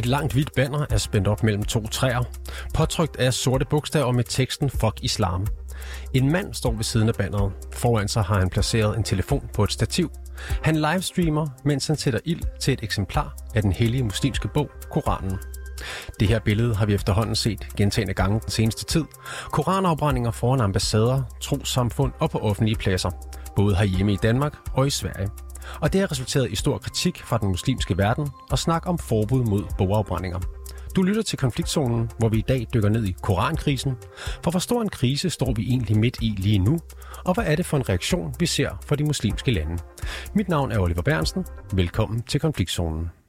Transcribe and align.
Et 0.00 0.06
langt 0.06 0.32
hvidt 0.32 0.52
banner 0.56 0.86
er 0.90 0.98
spændt 0.98 1.28
op 1.28 1.42
mellem 1.42 1.62
to 1.62 1.86
træer. 1.86 2.22
Påtrykt 2.74 3.16
er 3.18 3.30
sorte 3.30 3.64
bogstaver 3.64 4.12
med 4.12 4.24
teksten 4.24 4.70
Fuck 4.70 4.98
Islam. 5.02 5.46
En 6.14 6.32
mand 6.32 6.54
står 6.54 6.72
ved 6.72 6.84
siden 6.84 7.08
af 7.08 7.14
banneret. 7.14 7.52
Foran 7.72 8.08
sig 8.08 8.22
har 8.22 8.38
han 8.38 8.50
placeret 8.50 8.96
en 8.96 9.04
telefon 9.04 9.48
på 9.54 9.64
et 9.64 9.72
stativ. 9.72 10.10
Han 10.62 10.76
livestreamer, 10.76 11.46
mens 11.64 11.86
han 11.86 11.96
sætter 11.96 12.20
ild 12.24 12.42
til 12.60 12.72
et 12.72 12.82
eksemplar 12.82 13.36
af 13.54 13.62
den 13.62 13.72
hellige 13.72 14.02
muslimske 14.02 14.48
bog, 14.48 14.70
Koranen. 14.90 15.38
Det 16.20 16.28
her 16.28 16.38
billede 16.38 16.74
har 16.74 16.86
vi 16.86 16.94
efterhånden 16.94 17.36
set 17.36 17.68
gentagende 17.76 18.14
gange 18.14 18.40
den 18.40 18.50
seneste 18.50 18.84
tid. 18.84 19.04
Koranafbrændinger 19.52 20.30
foran 20.30 20.60
ambassader, 20.60 21.22
trosamfund 21.40 22.12
og 22.18 22.30
på 22.30 22.38
offentlige 22.38 22.76
pladser. 22.76 23.10
Både 23.56 23.76
herhjemme 23.76 24.12
i 24.12 24.18
Danmark 24.22 24.54
og 24.74 24.86
i 24.86 24.90
Sverige. 24.90 25.28
Og 25.80 25.92
det 25.92 26.00
har 26.00 26.10
resulteret 26.10 26.50
i 26.50 26.56
stor 26.56 26.78
kritik 26.78 27.22
fra 27.24 27.38
den 27.38 27.48
muslimske 27.48 27.98
verden 27.98 28.28
og 28.50 28.58
snak 28.58 28.86
om 28.86 28.98
forbud 28.98 29.44
mod 29.44 29.64
bogafbrændinger. 29.78 30.40
Du 30.96 31.02
lytter 31.02 31.22
til 31.22 31.38
konfliktzonen, 31.38 32.10
hvor 32.18 32.28
vi 32.28 32.38
i 32.38 32.44
dag 32.48 32.66
dykker 32.74 32.88
ned 32.88 33.04
i 33.04 33.14
korankrisen. 33.22 33.96
For 34.44 34.50
hvor 34.50 34.60
stor 34.60 34.82
en 34.82 34.88
krise 34.88 35.30
står 35.30 35.52
vi 35.52 35.62
egentlig 35.62 35.98
midt 35.98 36.16
i 36.22 36.34
lige 36.38 36.58
nu? 36.58 36.78
Og 37.24 37.34
hvad 37.34 37.44
er 37.46 37.56
det 37.56 37.66
for 37.66 37.76
en 37.76 37.88
reaktion, 37.88 38.34
vi 38.38 38.46
ser 38.46 38.70
fra 38.86 38.96
de 38.96 39.04
muslimske 39.04 39.50
lande? 39.50 39.78
Mit 40.34 40.48
navn 40.48 40.72
er 40.72 40.78
Oliver 40.78 41.02
Bernsen. 41.02 41.44
Velkommen 41.72 42.22
til 42.22 42.40
konfliktzonen. 42.40 43.19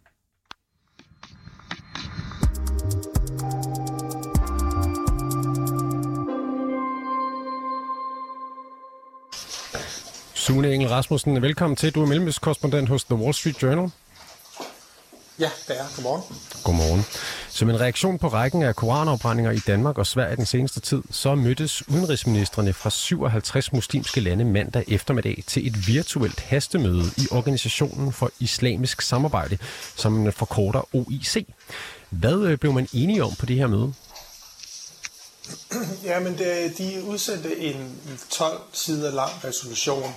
Sune 10.41 10.73
Engel 10.73 10.89
Rasmussen, 10.89 11.41
velkommen 11.41 11.75
til. 11.75 11.95
Du 11.95 12.01
er 12.01 12.05
mellemøstkorrespondent 12.05 12.89
hos 12.89 13.03
The 13.03 13.15
Wall 13.15 13.33
Street 13.33 13.63
Journal. 13.63 13.91
Ja, 15.39 15.49
det 15.67 15.79
er. 15.79 15.85
Godmorgen. 15.95 16.23
Godmorgen. 16.63 17.05
Som 17.49 17.69
en 17.69 17.79
reaktion 17.79 18.19
på 18.19 18.27
rækken 18.27 18.63
af 18.63 18.75
koranafbrændinger 18.75 19.51
i 19.51 19.59
Danmark 19.59 19.97
og 19.97 20.07
Sverige 20.07 20.35
den 20.35 20.45
seneste 20.45 20.79
tid, 20.79 21.01
så 21.11 21.35
mødtes 21.35 21.87
udenrigsministerne 21.89 22.73
fra 22.73 22.89
57 22.89 23.73
muslimske 23.73 24.21
lande 24.21 24.45
mandag 24.45 24.83
eftermiddag 24.87 25.43
til 25.47 25.67
et 25.67 25.87
virtuelt 25.87 26.39
hastemøde 26.39 27.03
i 27.17 27.27
Organisationen 27.31 28.13
for 28.13 28.31
Islamisk 28.39 29.01
Samarbejde, 29.01 29.57
som 29.95 30.11
man 30.11 30.33
forkorter 30.33 30.95
OIC. 30.95 31.45
Hvad 32.09 32.37
øh, 32.37 32.57
blev 32.57 32.73
man 32.73 32.87
enige 32.93 33.23
om 33.23 33.35
på 33.39 33.45
det 33.45 33.55
her 33.55 33.67
møde? 33.67 33.93
Ja, 36.03 36.19
men 36.19 36.37
det, 36.37 36.77
de 36.77 37.03
udsendte 37.03 37.59
en 37.59 37.99
12 38.29 38.61
sider 38.73 39.11
lang 39.11 39.31
resolution, 39.43 40.15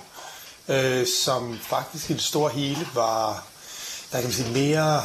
øh, 0.67 1.07
som 1.25 1.59
faktisk 1.61 2.09
i 2.09 2.13
det 2.13 2.21
store 2.21 2.51
hele 2.51 2.87
var, 2.93 3.45
der 4.11 4.17
kan 4.17 4.23
man 4.23 4.33
sige, 4.33 4.51
mere 4.51 5.01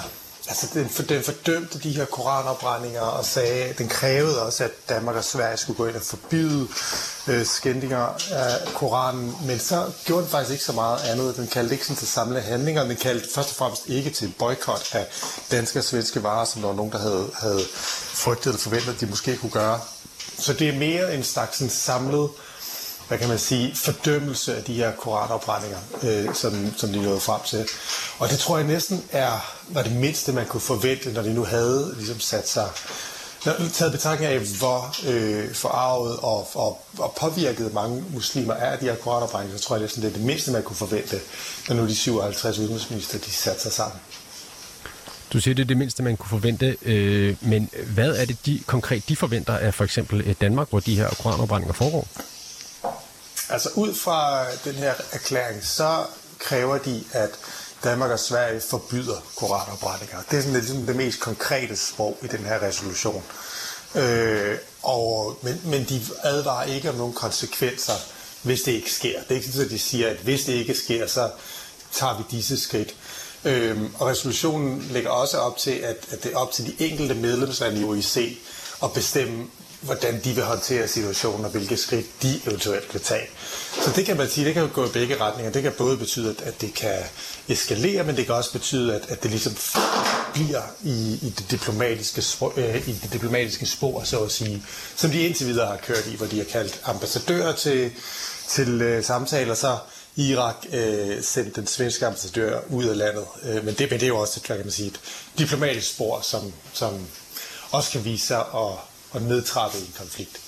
Altså, 0.49 0.67
den, 0.75 0.89
for, 0.89 1.03
den 1.03 1.23
fordømte 1.23 1.79
de 1.79 1.91
her 1.91 2.05
koranopbrændinger 2.05 3.01
og 3.01 3.25
sagde, 3.25 3.75
den 3.79 3.89
krævede 3.89 4.43
også, 4.43 4.65
at 4.65 4.71
Danmark 4.89 5.17
og 5.17 5.25
Sverige 5.25 5.57
skulle 5.57 5.77
gå 5.77 5.87
ind 5.87 5.97
og 5.97 6.03
forbyde 6.03 6.69
øh, 7.29 7.47
skændinger 7.47 8.07
af 8.31 8.75
Koranen, 8.75 9.35
men 9.47 9.59
så 9.59 9.93
gjorde 10.05 10.23
den 10.23 10.31
faktisk 10.31 10.53
ikke 10.53 10.65
så 10.65 10.73
meget 10.73 11.01
andet. 11.01 11.37
Den 11.37 11.47
kaldte 11.47 11.75
ikke 11.75 11.85
sådan 11.85 11.97
til 11.97 12.09
samlede 12.09 12.43
handlinger, 12.43 12.85
den 12.85 12.97
kaldte 12.97 13.29
først 13.35 13.51
og 13.51 13.57
fremmest 13.57 13.89
ikke 13.89 14.11
til 14.11 14.35
boykot 14.39 14.95
af 14.95 15.07
danske 15.51 15.79
og 15.79 15.85
svenske 15.85 16.23
varer, 16.23 16.45
som 16.45 16.61
der 16.61 16.69
var 16.69 16.77
nogen, 16.77 16.93
der 16.93 16.99
havde, 16.99 17.31
havde 17.35 17.63
frygtet 18.15 18.47
eller 18.47 18.59
forventet, 18.59 18.95
at 18.95 19.01
de 19.01 19.07
måske 19.07 19.37
kunne 19.37 19.51
gøre. 19.51 19.81
Så 20.39 20.53
det 20.53 20.69
er 20.69 20.79
mere 20.79 21.15
en 21.15 21.25
slags 21.25 21.57
sådan 21.57 21.71
samlet 21.71 22.31
hvad 23.11 23.19
kan 23.19 23.29
man 23.29 23.39
sige, 23.39 23.75
fordømmelse 23.75 24.57
af 24.57 24.65
de 24.65 24.75
her 24.75 24.93
koranopbrændinger, 24.93 25.79
øh, 26.03 26.35
som, 26.35 26.75
som 26.77 26.93
de 26.93 27.03
nåede 27.03 27.21
frem 27.21 27.41
til. 27.47 27.67
Og 28.19 28.29
det 28.29 28.39
tror 28.39 28.59
jeg 28.59 28.67
næsten 28.67 29.05
er, 29.13 29.55
var 29.69 29.83
det 29.83 29.93
mindste, 29.93 30.33
man 30.33 30.47
kunne 30.47 30.61
forvente, 30.61 31.13
når 31.13 31.23
de 31.23 31.35
nu 31.35 31.45
havde 31.45 31.95
ligesom 31.97 32.21
sat 32.21 32.49
sig 32.49 32.69
når 33.45 33.55
taget 33.73 33.93
betragtning 33.93 34.33
af, 34.33 34.39
hvor 34.39 34.97
øh, 35.09 35.55
forarvet 35.55 36.17
og, 36.17 36.49
og, 36.55 36.85
og 36.99 37.15
påvirket 37.21 37.75
mange 37.75 38.05
muslimer 38.15 38.55
er 38.55 38.71
af 38.71 38.79
de 38.79 38.85
her 38.85 38.97
koranopbrændinger, 38.97 39.59
så 39.59 39.65
tror 39.65 39.77
jeg 39.77 39.83
næsten, 39.83 40.03
det 40.03 40.09
er 40.09 40.13
det 40.13 40.23
mindste, 40.23 40.53
man 40.53 40.63
kunne 40.63 40.77
forvente, 40.77 41.17
når 41.69 41.77
nu 41.77 41.87
de 41.87 41.97
57 41.97 42.59
udenrigsminister, 42.59 43.19
de 43.19 43.31
satte 43.31 43.63
sig 43.63 43.73
sammen. 43.73 44.01
Du 45.33 45.41
siger, 45.41 45.55
det 45.55 45.63
er 45.63 45.67
det 45.67 45.77
mindste, 45.77 46.03
man 46.03 46.17
kunne 46.17 46.29
forvente, 46.29 46.77
øh, 46.83 47.37
men 47.41 47.71
hvad 47.95 48.17
er 48.17 48.25
det 48.25 48.47
de, 48.47 48.61
konkret, 48.67 49.09
de 49.09 49.17
forventer 49.17 49.59
af 49.59 49.75
for 49.75 49.85
eksempel 49.85 50.21
øh, 50.21 50.35
Danmark, 50.41 50.71
hvor 50.71 50.81
de 50.81 50.97
her 50.97 51.09
koranopbrændinger 51.09 51.75
foregår? 51.75 52.09
Altså 53.51 53.71
ud 53.75 53.95
fra 53.95 54.45
den 54.65 54.75
her 54.75 54.95
erklæring, 55.13 55.65
så 55.67 56.05
kræver 56.39 56.79
de, 56.79 57.05
at 57.13 57.31
Danmark 57.85 58.11
og 58.11 58.19
Sverige 58.19 58.61
forbyder 58.61 59.17
koranopbrændinger. 59.37 60.23
Det 60.31 60.39
er 60.39 60.43
sådan 60.43 60.55
det, 60.55 60.63
ligesom 60.63 60.87
det 60.87 60.97
mest 60.97 61.21
konkrete 61.21 61.77
sprog 61.77 62.19
i 62.23 62.27
den 62.27 62.39
her 62.39 62.63
resolution. 62.63 63.25
Øh, 63.95 64.59
og, 64.83 65.39
men, 65.43 65.61
men 65.65 65.85
de 65.85 66.03
advarer 66.23 66.65
ikke 66.65 66.91
om 66.91 66.95
nogen 66.95 67.13
konsekvenser, 67.13 67.93
hvis 68.43 68.63
det 68.63 68.73
ikke 68.73 68.93
sker. 68.93 69.21
Det 69.23 69.31
er 69.31 69.35
ikke 69.35 69.47
sådan, 69.47 69.65
at 69.65 69.71
de 69.71 69.79
siger, 69.79 70.09
at 70.11 70.17
hvis 70.17 70.45
det 70.45 70.53
ikke 70.53 70.75
sker, 70.75 71.07
så 71.07 71.31
tager 71.93 72.17
vi 72.17 72.25
disse 72.31 72.61
skridt. 72.61 72.95
Øhm, 73.45 73.95
og 73.99 74.07
resolutionen 74.07 74.83
lægger 74.91 75.11
også 75.11 75.39
op 75.39 75.59
til, 75.59 75.71
at, 75.71 75.97
at 76.11 76.25
det 76.25 76.33
er 76.33 76.37
op 76.37 76.53
til 76.53 76.67
de 76.67 76.85
enkelte 76.85 77.15
medlemslande 77.15 77.81
i 77.81 77.85
OIC 77.85 78.39
at 78.83 78.93
bestemme, 78.93 79.47
hvordan 79.81 80.21
de 80.25 80.33
vil 80.33 80.45
håndtere 80.45 80.89
situationen, 80.89 81.45
og 81.45 81.51
hvilke 81.51 81.77
skridt 81.77 82.07
de 82.23 82.41
eventuelt 82.47 82.95
vil 82.95 83.03
tage. 83.03 83.27
Så 83.85 83.93
det 83.97 84.07
kan 84.07 84.17
man 84.17 84.29
sige, 84.29 84.47
det 84.47 84.55
kan 84.55 84.69
gå 84.69 84.87
i 84.87 84.89
begge 84.89 85.21
retninger. 85.21 85.53
Det 85.53 85.63
kan 85.63 85.73
både 85.73 85.97
betyde, 85.97 86.35
at 86.43 86.61
det 86.61 86.75
kan 86.75 86.99
eskalere, 87.49 88.05
men 88.05 88.17
det 88.17 88.27
kan 88.27 88.35
også 88.35 88.53
betyde, 88.53 88.95
at, 88.95 89.03
at 89.09 89.23
det 89.23 89.31
ligesom 89.31 89.57
bliver 90.33 90.63
i, 90.83 91.19
i, 91.23 91.35
det 91.39 91.51
diplomatiske 91.51 92.23
øh, 92.57 92.89
i 92.89 92.93
det 92.93 93.13
diplomatiske 93.13 93.67
spor, 93.67 94.03
så 94.05 94.19
at 94.19 94.33
sige, 94.33 94.63
som 94.97 95.11
de 95.11 95.23
indtil 95.23 95.47
videre 95.47 95.67
har 95.67 95.77
kørt 95.77 96.07
i, 96.07 96.17
hvor 96.17 96.27
de 96.27 96.39
har 96.39 96.45
kaldt 96.45 96.81
ambassadører 96.85 97.53
til, 97.53 97.93
til 98.49 98.83
øh, 98.83 99.05
samtaler, 99.05 99.55
så 99.55 99.79
Irak 100.17 100.57
øh, 100.73 101.23
sendte 101.23 101.61
den 101.61 101.67
svenske 101.67 102.07
ambassadør 102.07 102.61
ud 102.71 102.85
af 102.85 102.97
landet. 102.97 103.25
Øh, 103.43 103.65
men, 103.65 103.75
det, 103.75 103.91
men 103.91 104.01
det 104.01 104.03
er 104.03 104.09
jo 104.09 104.19
også 104.19 104.41
kan 104.41 104.59
man 104.59 104.71
sige, 104.71 104.89
et 104.89 105.01
diplomatisk 105.39 105.95
spor, 105.95 106.21
som, 106.21 106.53
som 106.73 107.07
også 107.71 107.91
kan 107.91 108.05
vise 108.05 108.27
sig 108.27 108.39
at, 108.39 108.90
at 109.15 109.23
nedtrappe 109.23 109.79
en 109.79 109.95
konflikt. 109.99 110.41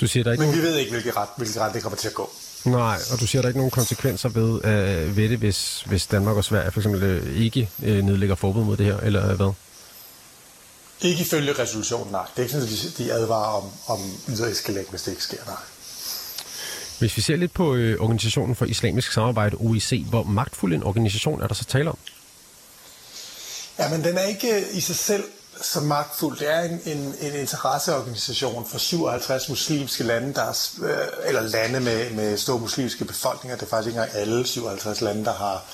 Du 0.00 0.06
siger, 0.06 0.24
der 0.24 0.32
ikke 0.32 0.44
Men 0.44 0.54
vi 0.54 0.62
ved 0.62 0.76
ikke, 0.76 0.90
hvilken 0.90 1.16
ret, 1.16 1.28
hvilken 1.36 1.60
ret 1.60 1.74
det 1.74 1.82
kommer 1.82 1.96
til 1.96 2.08
at 2.08 2.14
gå. 2.14 2.30
Nej, 2.64 2.98
og 3.12 3.20
du 3.20 3.26
siger, 3.26 3.42
der 3.42 3.46
er 3.46 3.50
ikke 3.50 3.58
nogen 3.58 3.70
konsekvenser 3.70 4.28
ved, 4.28 4.64
øh, 4.64 5.16
ved 5.16 5.28
det, 5.28 5.38
hvis, 5.38 5.82
hvis 5.86 6.06
Danmark 6.06 6.36
og 6.36 6.44
Sverige 6.44 6.72
for 6.72 6.80
eksempel 6.80 7.02
øh, 7.02 7.36
ikke 7.36 7.70
øh, 7.82 8.04
nedlægger 8.04 8.34
forbud 8.34 8.64
mod 8.64 8.76
det 8.76 8.86
her, 8.86 8.96
eller 8.96 9.34
hvad? 9.34 9.52
Ikke 11.00 11.22
ifølge 11.22 11.52
resolutionen, 11.52 12.12
nej. 12.12 12.26
Det 12.30 12.38
er 12.38 12.42
ikke 12.42 12.52
sådan, 12.52 12.68
at 12.68 12.98
de, 12.98 13.12
advarer 13.12 13.62
om, 13.62 13.70
om 13.86 14.00
yderligere 14.28 14.50
eskalering, 14.50 14.90
hvis 14.90 15.02
det 15.02 15.10
ikke 15.10 15.22
sker, 15.22 15.44
nej. 15.46 15.56
Hvis 16.98 17.16
vi 17.16 17.22
ser 17.22 17.36
lidt 17.36 17.54
på 17.54 17.74
øh, 17.74 18.00
Organisationen 18.00 18.56
for 18.56 18.64
Islamisk 18.64 19.12
Samarbejde, 19.12 19.56
OIC, 19.56 20.04
hvor 20.08 20.22
magtfuld 20.22 20.74
en 20.74 20.82
organisation 20.82 21.42
er 21.42 21.46
der 21.46 21.54
så 21.54 21.64
tale 21.64 21.90
om? 21.90 21.98
Ja, 23.78 23.90
men 23.90 24.04
den 24.04 24.18
er 24.18 24.22
ikke 24.22 24.64
i 24.72 24.80
sig 24.80 24.96
selv 24.96 25.24
så 25.62 25.80
magtfuld. 25.80 26.38
Det 26.38 26.50
er 26.50 26.60
en, 26.60 26.80
en, 26.84 27.14
en 27.20 27.34
interesseorganisation 27.34 28.66
for 28.66 28.78
57 28.78 29.48
muslimske 29.48 30.04
lande, 30.04 30.34
der 30.34 30.42
er, 30.42 30.70
øh, 30.82 31.28
eller 31.28 31.40
lande 31.40 31.80
med, 31.80 32.10
med 32.10 32.36
store 32.36 32.58
muslimske 32.58 33.04
befolkninger. 33.04 33.56
Det 33.56 33.66
er 33.66 33.70
faktisk 33.70 33.86
ikke 33.86 34.00
engang 34.00 34.20
alle 34.20 34.46
57 34.46 35.00
lande, 35.00 35.24
der 35.24 35.32
har, 35.34 35.64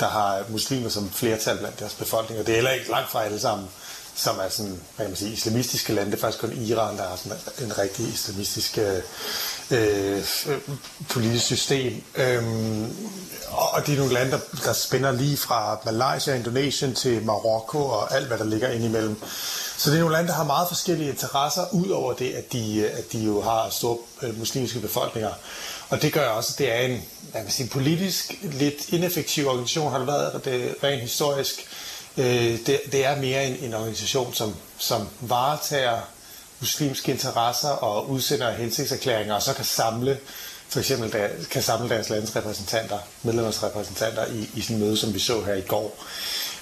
der 0.00 0.06
har 0.06 0.44
muslimer 0.48 0.88
som 0.88 1.10
flertal 1.10 1.58
blandt 1.58 1.80
deres 1.80 1.94
befolkninger. 1.94 2.44
Det 2.44 2.52
er 2.52 2.56
heller 2.56 2.70
ikke 2.70 2.90
langt 2.90 3.10
fra 3.10 3.24
alle 3.24 3.40
sammen 3.40 3.68
som 4.18 4.38
er 4.38 4.48
sådan, 4.48 4.80
hvad 4.96 5.06
kan 5.06 5.10
man 5.10 5.16
sige, 5.16 5.32
islamistiske 5.32 5.92
lande. 5.92 6.10
Det 6.10 6.16
er 6.16 6.20
faktisk 6.20 6.40
kun 6.40 6.52
Iran, 6.52 6.96
der 6.96 7.08
har 7.08 7.16
sådan 7.16 7.38
en 7.64 7.78
rigtig 7.78 8.08
islamistisk 8.08 8.78
øh, 9.70 10.24
politisk 11.08 11.44
system. 11.44 12.02
Øhm, 12.14 12.96
og 13.50 13.86
det 13.86 13.94
er 13.94 13.98
nogle 13.98 14.14
lande, 14.14 14.32
der, 14.32 14.38
der 14.64 14.72
spænder 14.72 15.12
lige 15.12 15.36
fra 15.36 15.78
Malaysia, 15.84 16.34
Indonesien 16.34 16.94
til 16.94 17.24
Marokko 17.24 17.78
og 17.78 18.14
alt, 18.14 18.26
hvad 18.26 18.38
der 18.38 18.44
ligger 18.44 18.70
indimellem. 18.70 19.22
Så 19.76 19.90
det 19.90 19.96
er 19.96 20.00
nogle 20.00 20.16
lande, 20.16 20.28
der 20.28 20.34
har 20.34 20.44
meget 20.44 20.68
forskellige 20.68 21.10
interesser, 21.10 21.66
ud 21.72 21.88
over 21.88 22.12
det, 22.12 22.32
at 22.32 22.52
de, 22.52 22.88
at 22.88 23.12
de 23.12 23.18
jo 23.18 23.42
har 23.42 23.70
store 23.70 23.98
øh, 24.22 24.38
muslimske 24.38 24.80
befolkninger. 24.80 25.32
Og 25.88 26.02
det 26.02 26.12
gør 26.12 26.28
også, 26.28 26.50
at 26.54 26.58
det 26.58 26.72
er 26.72 26.78
en 26.78 27.02
hvad 27.32 27.42
man 27.42 27.50
sige, 27.50 27.68
politisk 27.68 28.34
lidt 28.42 28.88
ineffektiv 28.88 29.46
organisation, 29.46 29.90
har 29.90 29.98
det 29.98 30.06
været 30.06 30.44
det 30.44 30.74
rent 30.84 31.00
historisk. 31.00 31.66
Øh, 32.18 32.58
det, 32.66 32.80
det 32.92 33.04
er 33.04 33.16
mere 33.16 33.46
en, 33.46 33.56
en 33.56 33.74
organisation, 33.74 34.34
som, 34.34 34.54
som 34.78 35.08
varetager 35.20 36.00
muslimske 36.60 37.12
interesser 37.12 37.68
og 37.68 38.10
udsender 38.10 38.52
hensigtserklæringer, 38.52 39.34
og 39.34 39.42
så 39.42 39.54
kan 39.54 39.64
samle 39.64 40.18
for 40.68 40.78
eksempel 40.78 41.12
der, 41.12 41.28
kan 41.50 41.62
samle 41.62 41.88
deres 41.88 42.10
lands 42.10 42.36
repræsentanter, 42.36 42.98
medlemmers 43.22 43.62
repræsentanter 43.62 44.26
i, 44.26 44.50
i 44.54 44.60
sådan 44.60 44.76
en 44.76 44.82
møde, 44.82 44.96
som 44.96 45.14
vi 45.14 45.18
så 45.18 45.42
her 45.44 45.54
i 45.54 45.60
går. 45.60 46.04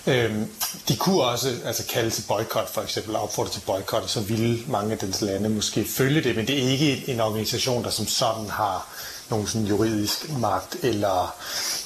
Øhm, 0.07 0.51
de 0.89 0.97
kunne 0.97 1.23
også 1.23 1.55
altså, 1.65 1.87
kalde 1.87 2.11
til 2.11 2.25
boykot 2.29 2.71
for 2.71 2.83
eksempel, 2.83 3.17
og 3.17 3.23
opfordre 3.23 3.51
til 3.51 3.61
boykot, 3.61 4.03
og 4.03 4.11
så 4.11 4.21
ville 4.21 4.59
mange 4.67 4.93
af 4.93 4.99
dens 4.99 5.21
lande 5.21 5.49
måske 5.49 5.85
følge 5.85 6.21
det, 6.21 6.37
men 6.37 6.47
det 6.47 6.65
er 6.65 6.71
ikke 6.71 7.05
en 7.09 7.21
organisation, 7.21 7.85
der 7.85 7.91
som 7.91 8.07
sådan 8.07 8.51
har 8.51 8.89
nogen 9.31 9.47
sådan 9.47 9.67
juridisk 9.67 10.39
magt, 10.39 10.77
eller 10.83 11.35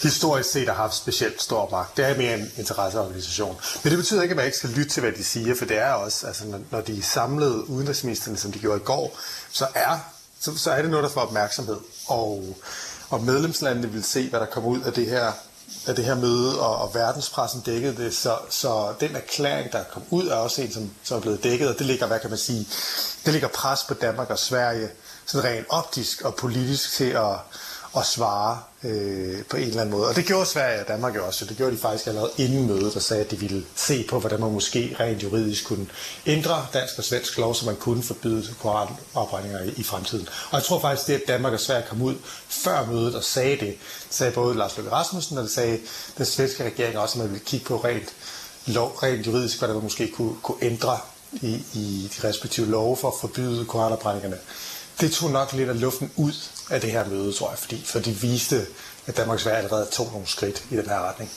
historisk 0.02 0.50
set 0.50 0.68
har 0.68 0.74
haft 0.74 0.94
specielt 0.94 1.42
stor 1.42 1.68
magt. 1.70 1.96
Det 1.96 2.04
er 2.04 2.16
mere 2.16 2.38
en 2.38 2.50
interesseorganisation. 2.56 3.60
Men 3.84 3.90
det 3.90 3.98
betyder 3.98 4.22
ikke, 4.22 4.32
at 4.32 4.36
man 4.36 4.46
ikke 4.46 4.58
skal 4.58 4.70
lytte 4.70 4.90
til, 4.90 5.00
hvad 5.00 5.12
de 5.12 5.24
siger, 5.24 5.54
for 5.54 5.64
det 5.64 5.78
er 5.78 5.92
også, 5.92 6.26
altså 6.26 6.44
når 6.70 6.80
de 6.80 7.02
samlede 7.02 7.70
udenrigsministerne, 7.70 8.36
som 8.36 8.52
de 8.52 8.58
gjorde 8.58 8.80
i 8.80 8.84
går, 8.84 9.18
så 9.52 9.66
er, 9.74 9.98
så, 10.40 10.58
så 10.58 10.70
er 10.70 10.82
det 10.82 10.90
noget, 10.90 11.04
der 11.04 11.10
får 11.10 11.20
opmærksomhed. 11.20 11.76
Og, 12.06 12.56
og 13.10 13.22
medlemslandene 13.22 13.92
vil 13.92 14.04
se, 14.04 14.28
hvad 14.28 14.40
der 14.40 14.46
kommer 14.46 14.70
ud 14.70 14.80
af 14.80 14.92
det 14.92 15.06
her 15.06 15.32
af 15.86 15.94
det 15.94 16.04
her 16.04 16.14
møde, 16.14 16.60
og, 16.60 16.76
og 16.76 16.94
verdenspressen 16.94 17.60
dækkede 17.60 17.96
det, 17.96 18.14
så, 18.14 18.38
så 18.50 18.94
den 19.00 19.16
erklæring, 19.16 19.72
der 19.72 19.82
kom 19.92 20.02
ud, 20.10 20.28
er 20.28 20.34
også 20.34 20.62
en, 20.62 20.72
som, 20.72 20.90
som 21.02 21.16
er 21.16 21.20
blevet 21.20 21.44
dækket, 21.44 21.68
og 21.68 21.78
det 21.78 21.86
ligger, 21.86 22.06
hvad 22.06 22.20
kan 22.20 22.30
man 22.30 22.38
sige, 22.38 22.68
det 23.24 23.32
ligger 23.32 23.48
pres 23.48 23.84
på 23.88 23.94
Danmark 23.94 24.30
og 24.30 24.38
Sverige, 24.38 24.88
sådan 25.30 25.50
rent 25.50 25.66
optisk 25.68 26.22
og 26.22 26.34
politisk 26.34 26.92
til 26.92 27.10
at, 27.10 27.34
at 27.96 28.06
svare 28.06 28.58
øh, 28.84 29.44
på 29.44 29.56
en 29.56 29.62
eller 29.62 29.80
anden 29.80 29.96
måde. 29.96 30.08
Og 30.08 30.16
det 30.16 30.26
gjorde 30.26 30.46
Sverige 30.46 30.80
og 30.80 30.88
Danmark 30.88 31.16
jo 31.16 31.26
også. 31.26 31.44
Det 31.44 31.56
gjorde 31.56 31.72
de 31.72 31.78
faktisk 31.78 32.06
allerede 32.06 32.30
inden 32.38 32.66
mødet, 32.66 32.94
der 32.94 33.00
sagde, 33.00 33.24
at 33.24 33.30
de 33.30 33.36
ville 33.36 33.64
se 33.76 34.06
på, 34.08 34.20
hvordan 34.20 34.40
man 34.40 34.52
måske 34.52 34.96
rent 35.00 35.22
juridisk 35.22 35.64
kunne 35.64 35.86
ændre 36.26 36.66
dansk 36.72 36.98
og 36.98 37.04
svensk 37.04 37.38
lov, 37.38 37.54
så 37.54 37.66
man 37.66 37.76
kunne 37.76 38.02
forbyde 38.02 38.54
koranopregninger 38.62 39.62
i, 39.62 39.72
i 39.76 39.82
fremtiden. 39.82 40.28
Og 40.50 40.56
jeg 40.56 40.62
tror 40.62 40.80
faktisk, 40.80 41.06
det 41.06 41.14
at 41.14 41.22
Danmark 41.28 41.52
og 41.52 41.60
Sverige 41.60 41.86
kom 41.88 42.02
ud 42.02 42.14
før 42.48 42.86
mødet 42.86 43.14
og 43.14 43.24
sagde 43.24 43.56
det, 43.56 43.76
sagde 44.10 44.32
både 44.32 44.56
Lars 44.56 44.76
Løkke 44.76 44.92
Rasmussen, 44.92 45.38
og 45.38 45.44
det 45.44 45.52
sagde 45.52 45.78
den 46.18 46.26
svenske 46.26 46.64
regering 46.64 46.98
også, 46.98 47.18
at 47.18 47.24
man 47.24 47.32
ville 47.32 47.44
kigge 47.44 47.66
på 47.66 47.76
rent, 47.76 48.08
lov, 48.66 48.98
rent 49.02 49.26
juridisk, 49.26 49.58
hvordan 49.58 49.76
man 49.76 49.82
måske 49.82 50.08
kunne, 50.08 50.34
kunne 50.42 50.62
ændre 50.62 50.98
i, 51.32 51.64
i 51.74 52.10
de 52.16 52.28
respektive 52.28 52.66
love 52.66 52.96
for 52.96 53.08
at 53.08 53.14
forbyde 53.20 53.64
koranopbrændingerne 53.64 54.38
det 55.00 55.12
tog 55.12 55.30
nok 55.30 55.52
lidt 55.52 55.68
af 55.68 55.80
luften 55.80 56.10
ud 56.16 56.32
af 56.70 56.80
det 56.80 56.92
her 56.92 57.08
møde, 57.08 57.32
tror 57.32 57.50
jeg, 57.50 57.58
fordi, 57.58 57.82
for 57.84 57.98
det 57.98 58.22
viste, 58.22 58.66
at 59.06 59.16
Danmarks 59.16 59.42
Sverige 59.42 59.58
allerede 59.58 59.86
tog 59.92 60.08
nogle 60.12 60.26
skridt 60.26 60.64
i 60.70 60.76
den 60.76 60.88
her 60.88 61.08
retning. 61.08 61.30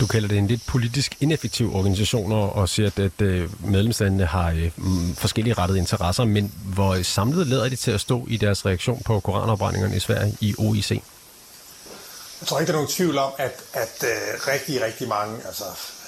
Du 0.00 0.06
kalder 0.06 0.28
det 0.28 0.38
en 0.38 0.46
lidt 0.46 0.66
politisk 0.66 1.16
ineffektiv 1.20 1.74
organisation 1.74 2.32
og 2.32 2.68
siger, 2.68 2.86
at, 2.86 2.98
at 2.98 3.20
øh, 3.20 3.70
medlemslandene 3.70 4.26
har 4.26 4.50
øh, 4.50 4.70
forskellige 5.14 5.54
rettede 5.54 5.78
interesser, 5.78 6.24
men 6.24 6.52
hvor 6.64 7.02
samlet 7.02 7.46
lader 7.46 7.68
de 7.68 7.76
til 7.76 7.90
at 7.90 8.00
stå 8.00 8.26
i 8.28 8.36
deres 8.36 8.66
reaktion 8.66 9.02
på 9.04 9.20
koranopbrændingerne 9.20 9.96
i 9.96 10.00
Sverige 10.00 10.36
i 10.40 10.54
OIC? 10.58 10.90
Jeg 10.90 12.48
tror 12.48 12.58
ikke, 12.58 12.66
der 12.66 12.72
er 12.72 12.80
nogen 12.80 12.92
tvivl 12.92 13.18
om, 13.18 13.32
at, 13.38 13.62
at 13.72 14.02
uh, 14.02 14.48
rigtig, 14.48 14.82
rigtig 14.82 15.08
mange, 15.08 15.36
altså 15.46 15.64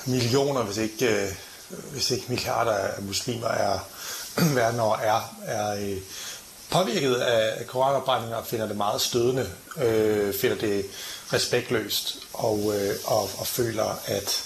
millioner, 0.07 0.63
hvis 0.63 0.77
ikke, 0.77 1.29
hvis 1.93 2.11
ikke 2.11 2.25
milliarder 2.29 2.73
af 2.73 3.03
muslimer 3.03 3.49
er 3.49 3.79
verden 4.55 4.81
over, 4.81 4.97
er, 4.97 5.37
er 5.47 5.97
påvirket 6.71 7.15
af 7.15 7.67
koranopbrændinger 7.67 8.37
og 8.37 8.47
finder 8.47 8.67
det 8.67 8.77
meget 8.77 9.01
stødende, 9.01 9.51
øh, 9.83 10.35
finder 10.35 10.57
det 10.57 10.85
respektløst 11.33 12.17
og, 12.33 12.73
øh, 12.77 12.95
og, 13.05 13.31
og 13.39 13.47
føler, 13.47 14.01
at 14.07 14.45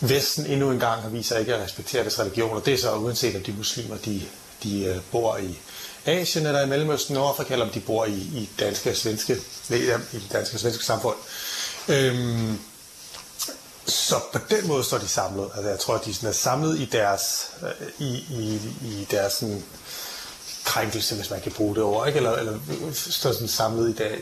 Vesten 0.00 0.46
endnu 0.46 0.70
en 0.70 0.80
gang 0.80 1.02
har 1.02 1.08
vist 1.08 1.28
sig 1.28 1.40
ikke 1.40 1.54
at 1.54 1.64
respektere 1.64 2.02
deres 2.02 2.20
religioner. 2.20 2.60
Det 2.60 2.74
er 2.74 2.78
så 2.78 2.94
uanset 2.94 3.36
om 3.36 3.42
de 3.42 3.52
muslimer, 3.52 3.96
de, 3.96 4.22
de 4.62 4.84
øh, 4.84 4.96
bor 5.12 5.36
i 5.36 5.58
Asien 6.06 6.46
eller 6.46 6.62
i 6.62 6.66
Mellemøsten, 6.66 7.14
Nordafrika, 7.14 7.52
eller 7.52 7.66
om 7.66 7.72
de 7.72 7.80
bor 7.80 8.04
i, 8.04 8.12
i 8.12 8.50
danske 8.58 8.90
og 8.90 8.96
svenske, 8.96 9.36
i 9.70 9.76
det 10.12 10.28
danske 10.32 10.56
og 10.56 10.60
svenske 10.60 10.84
samfund. 10.84 11.16
Øhm, 11.88 12.58
så 13.86 14.14
på 14.32 14.38
den 14.50 14.68
måde 14.68 14.84
står 14.84 14.98
de 14.98 15.08
samlet. 15.08 15.50
Altså, 15.54 15.70
jeg 15.70 15.78
tror, 15.78 15.94
at 15.94 16.04
de 16.04 16.14
sådan 16.14 16.28
er 16.28 16.32
samlet 16.32 16.78
i 16.78 16.84
deres, 16.84 17.50
øh, 17.62 18.06
i, 18.06 18.24
i, 18.30 18.60
i 18.82 19.06
deres 19.10 19.32
sådan, 19.32 19.64
krænkelse, 20.70 21.14
hvis 21.14 21.30
man 21.30 21.40
kan 21.40 21.52
bruge 21.52 21.74
det 21.74 21.82
ord, 21.82 22.06
ikke? 22.06 22.16
Eller, 22.16 22.32
eller 22.32 22.58
står 22.92 23.32
sådan 23.32 23.48
samlet 23.48 23.90
i, 23.90 23.92
dag, 23.92 24.18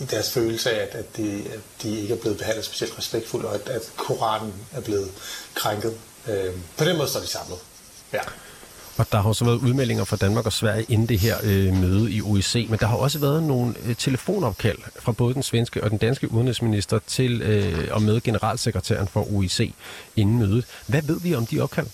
i, 0.00 0.04
deres 0.04 0.30
følelse 0.30 0.70
af, 0.70 0.82
at, 0.82 0.94
at, 0.94 1.16
de, 1.16 1.42
at 1.54 1.60
de 1.82 2.00
ikke 2.00 2.14
er 2.14 2.18
blevet 2.18 2.38
behandlet 2.38 2.64
specielt 2.64 2.98
respektfuldt, 2.98 3.46
og 3.46 3.54
at, 3.54 3.68
at 3.68 3.82
Koranen 3.96 4.54
er 4.72 4.80
blevet 4.80 5.10
krænket. 5.54 5.94
Øh, 6.28 6.52
på 6.76 6.84
den 6.84 6.96
måde 6.96 7.08
står 7.08 7.20
de 7.20 7.26
samlet. 7.26 7.58
Ja. 8.12 8.20
Og 8.96 9.06
der 9.12 9.20
har 9.20 9.28
også 9.28 9.44
været 9.44 9.56
udmeldinger 9.56 10.04
fra 10.04 10.16
Danmark 10.16 10.46
og 10.46 10.52
Sverige 10.52 10.86
inden 10.88 11.08
det 11.08 11.18
her 11.18 11.36
øh, 11.42 11.74
møde 11.74 12.12
i 12.12 12.22
OEC, 12.22 12.66
men 12.70 12.78
der 12.78 12.86
har 12.86 12.96
også 12.96 13.18
været 13.18 13.42
nogle 13.42 13.74
øh, 13.84 13.96
telefonopkald 13.96 14.78
fra 15.00 15.12
både 15.12 15.34
den 15.34 15.42
svenske 15.42 15.84
og 15.84 15.90
den 15.90 15.98
danske 15.98 16.32
udenrigsminister 16.32 16.98
til 17.06 17.42
øh, 17.42 17.88
og 17.90 18.02
med 18.02 18.20
generalsekretæren 18.20 19.08
for 19.08 19.32
OEC 19.32 19.72
inden 20.16 20.38
mødet. 20.38 20.64
Hvad 20.86 21.02
ved 21.02 21.20
vi 21.20 21.34
om 21.34 21.46
de 21.46 21.60
opkald? 21.60 21.86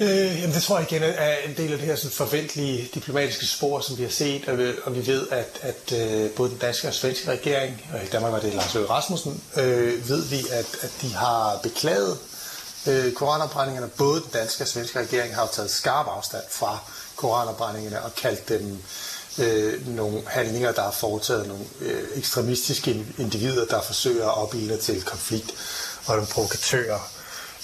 Øh, 0.00 0.40
jamen 0.40 0.54
det 0.54 0.62
tror 0.62 0.78
jeg 0.78 0.92
igen 0.92 1.02
er 1.02 1.36
en 1.36 1.56
del 1.56 1.72
af 1.72 1.78
det 1.78 1.86
her 1.86 1.96
sådan 1.96 2.10
forventelige 2.10 2.90
diplomatiske 2.94 3.46
spor, 3.46 3.80
som 3.80 3.98
vi 3.98 4.02
har 4.02 4.10
set, 4.10 4.48
og 4.48 4.58
vi, 4.58 4.72
og 4.84 4.96
vi 4.96 5.06
ved, 5.06 5.28
at, 5.30 5.60
at 5.60 5.92
øh, 5.92 6.30
både 6.30 6.50
den 6.50 6.58
danske 6.58 6.88
og 6.88 6.94
svenske 6.94 7.30
regering, 7.30 7.86
og 7.94 8.04
i 8.04 8.06
Danmark 8.06 8.32
var 8.32 8.40
det 8.40 8.54
Lars 8.54 8.74
Løkke 8.74 8.90
Rasmussen, 8.90 9.42
øh, 9.56 10.08
ved 10.08 10.24
vi, 10.24 10.40
at, 10.50 10.66
at 10.82 10.92
de 11.02 11.14
har 11.14 11.60
beklaget 11.62 12.18
øh, 12.86 13.12
koranopbrændingerne. 13.12 13.88
Både 13.88 14.20
den 14.20 14.30
danske 14.32 14.64
og 14.64 14.68
svenske 14.68 14.98
regering 14.98 15.34
har 15.34 15.42
jo 15.42 15.48
taget 15.52 15.70
skarp 15.70 16.06
afstand 16.06 16.42
fra 16.50 16.78
koranopbrændingerne 17.16 18.02
og 18.02 18.14
kaldt 18.14 18.48
dem 18.48 18.78
øh, 19.38 19.88
nogle 19.96 20.22
handlinger, 20.26 20.72
der 20.72 20.82
er 20.82 20.90
foretaget 20.90 21.48
nogle 21.48 21.64
øh, 21.80 22.02
ekstremistiske 22.14 23.06
individer, 23.18 23.64
der 23.64 23.82
forsøger 23.82 24.28
at 24.28 24.36
opildne 24.36 24.76
til 24.76 25.02
konflikt, 25.02 25.54
og 26.06 26.14
nogle 26.14 26.28
provokatører 26.32 26.98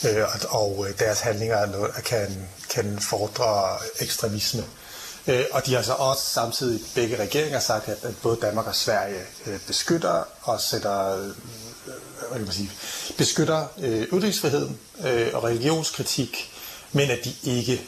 øh, 0.04 0.24
og 0.48 0.86
øh, 0.88 0.98
deres 0.98 1.20
handlinger 1.20 1.88
kan, 2.04 2.48
kan 2.70 2.98
fordre 3.00 3.78
ekstremisme. 4.00 4.64
Øh, 5.26 5.44
og 5.52 5.66
de 5.66 5.74
har 5.74 5.82
så 5.82 5.92
også 5.92 6.22
samtidig 6.22 6.80
begge 6.94 7.16
regeringer 7.16 7.60
sagt, 7.60 7.88
at, 7.88 7.98
at 8.02 8.14
både 8.22 8.38
Danmark 8.42 8.66
og 8.66 8.74
Sverige 8.74 9.22
øh, 9.46 9.60
beskytter 9.66 10.22
og 10.42 10.60
sætter 10.60 11.16
øh, 11.16 11.26
hvad 12.18 12.38
kan 12.38 12.44
man 12.44 12.52
sige, 12.52 12.70
beskytter 13.18 13.66
øh, 13.80 14.02
ytringsfriheden 14.02 14.78
øh, 15.04 15.28
og 15.32 15.44
religionskritik, 15.44 16.52
men 16.92 17.10
at 17.10 17.18
de 17.24 17.32
ikke 17.42 17.82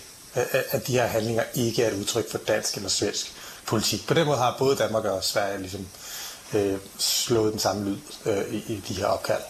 at 0.70 0.86
de 0.86 0.92
her 0.92 1.06
handlinger 1.06 1.42
ikke 1.54 1.84
er 1.84 1.90
et 1.90 1.94
udtryk 1.94 2.30
for 2.30 2.38
dansk 2.38 2.76
eller 2.76 2.88
svensk 2.88 3.32
politik. 3.66 4.06
På 4.06 4.14
den 4.14 4.26
måde 4.26 4.38
har 4.38 4.56
både 4.58 4.76
Danmark 4.76 5.04
og 5.04 5.24
Sverige 5.24 5.58
ligesom 5.60 5.86
øh, 6.54 6.78
slået 6.98 7.52
den 7.52 7.60
samme 7.60 7.90
lyd 7.90 7.98
øh, 8.26 8.54
i, 8.54 8.56
i 8.56 8.82
de 8.88 8.94
her 8.94 9.06
opkald. 9.06 9.42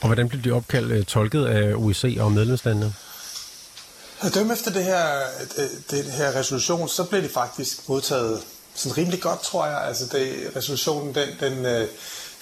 Og 0.00 0.06
hvordan 0.06 0.28
blev 0.28 0.42
de 0.42 0.50
opkald 0.50 0.90
øh, 0.90 1.04
tolket 1.04 1.46
af 1.46 1.74
OEC 1.74 2.16
og 2.20 2.32
medlemslandene? 2.32 2.94
At 4.20 4.34
dømme 4.34 4.52
efter 4.52 4.70
det 4.70 4.84
her, 4.84 5.20
det, 5.56 5.70
det 5.90 6.04
her 6.04 6.34
resolution, 6.36 6.88
så 6.88 7.04
blev 7.04 7.22
det 7.22 7.30
faktisk 7.30 7.88
modtaget 7.88 8.40
sådan 8.74 8.98
rimelig 8.98 9.20
godt, 9.20 9.40
tror 9.40 9.66
jeg. 9.66 9.84
Altså 9.84 10.04
det, 10.12 10.52
resolutionen, 10.56 11.14
den, 11.14 11.28
den, 11.40 11.66
øh, 11.66 11.88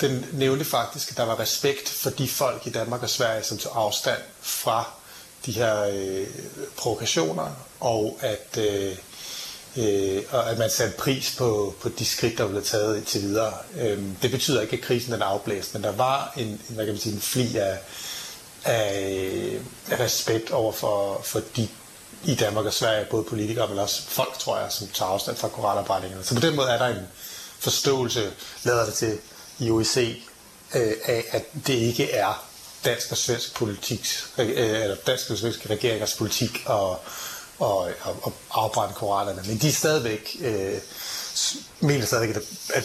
den 0.00 0.26
nævnte 0.33 0.64
faktisk, 0.64 1.11
at 1.11 1.16
der 1.16 1.25
var 1.25 1.40
respekt 1.40 1.88
for 1.88 2.11
de 2.11 2.28
folk 2.28 2.66
i 2.66 2.71
Danmark 2.71 3.02
og 3.02 3.11
Sverige, 3.11 3.45
som 3.45 3.59
tog 3.59 3.73
afstand 3.83 4.18
fra 4.40 4.90
de 5.47 5.52
her 5.52 5.83
øh, 5.83 6.26
provokationer, 6.76 7.50
og 7.80 8.18
at, 8.21 8.59
øh, 8.59 8.97
øh, 9.78 10.23
og 10.30 10.50
at 10.50 10.58
man 10.58 10.70
satte 10.70 10.97
pris 10.97 11.35
på, 11.38 11.75
på 11.80 11.88
de 11.88 12.04
skridt, 12.04 12.38
der 12.38 12.49
blev 12.49 12.64
taget 12.64 13.04
til 13.06 13.23
videre. 13.23 13.52
Øh, 13.80 14.02
det 14.23 14.30
betyder 14.30 14.61
ikke, 14.61 14.76
at 14.76 14.82
krisen 14.82 15.12
er 15.12 15.25
afblæst, 15.25 15.75
men 15.75 15.82
der 15.82 15.92
var 15.92 16.32
en, 16.37 16.61
hvad 16.68 16.85
kan 16.85 16.94
man 16.94 17.00
sige, 17.00 17.14
en 17.14 17.20
fli 17.20 17.56
af, 17.56 17.78
af, 18.64 19.61
af 19.90 20.00
respekt 20.00 20.50
over 20.50 20.73
for, 20.73 21.20
for 21.25 21.40
de 21.56 21.68
i 22.25 22.35
Danmark 22.35 22.66
og 22.66 22.73
Sverige, 22.73 23.06
både 23.11 23.25
politikere, 23.25 23.68
men 23.68 23.78
også 23.78 24.02
folk, 24.08 24.38
tror 24.38 24.58
jeg, 24.58 24.73
som 24.73 24.88
tager 24.94 25.11
afstand 25.11 25.37
fra 25.37 25.49
koranopbrændingerne. 25.49 26.25
Så 26.25 26.35
på 26.35 26.40
den 26.40 26.56
måde 26.56 26.68
er 26.68 26.78
der 26.78 26.87
en 26.87 27.06
forståelse, 27.58 28.30
lader 28.62 28.85
det 28.85 28.94
til 28.94 29.18
i 29.58 29.70
OEC, 29.70 30.23
øh, 30.75 30.92
af, 31.04 31.25
at 31.30 31.44
det 31.66 31.75
ikke 31.75 32.11
er 32.11 32.44
dansk 32.85 33.11
og 33.11 33.16
svensk 33.16 33.54
politik, 33.54 34.08
øh, 34.38 34.49
eller 34.56 34.97
dansk 35.06 35.30
og 35.30 35.38
svensk 35.38 35.70
regeringers 35.70 36.14
politik 36.14 36.62
og 36.66 37.00
og, 37.59 37.91
og, 38.03 38.17
og 38.23 38.33
afbrænde 38.50 38.95
korallerne. 38.95 39.43
Men 39.47 39.59
de 39.59 39.69
er 39.69 39.73
stadigvæk, 39.73 40.37
øh, 40.41 40.75
mener 41.81 42.07
stadigvæk, 42.07 42.37
at, 42.37 42.43
at 42.75 42.85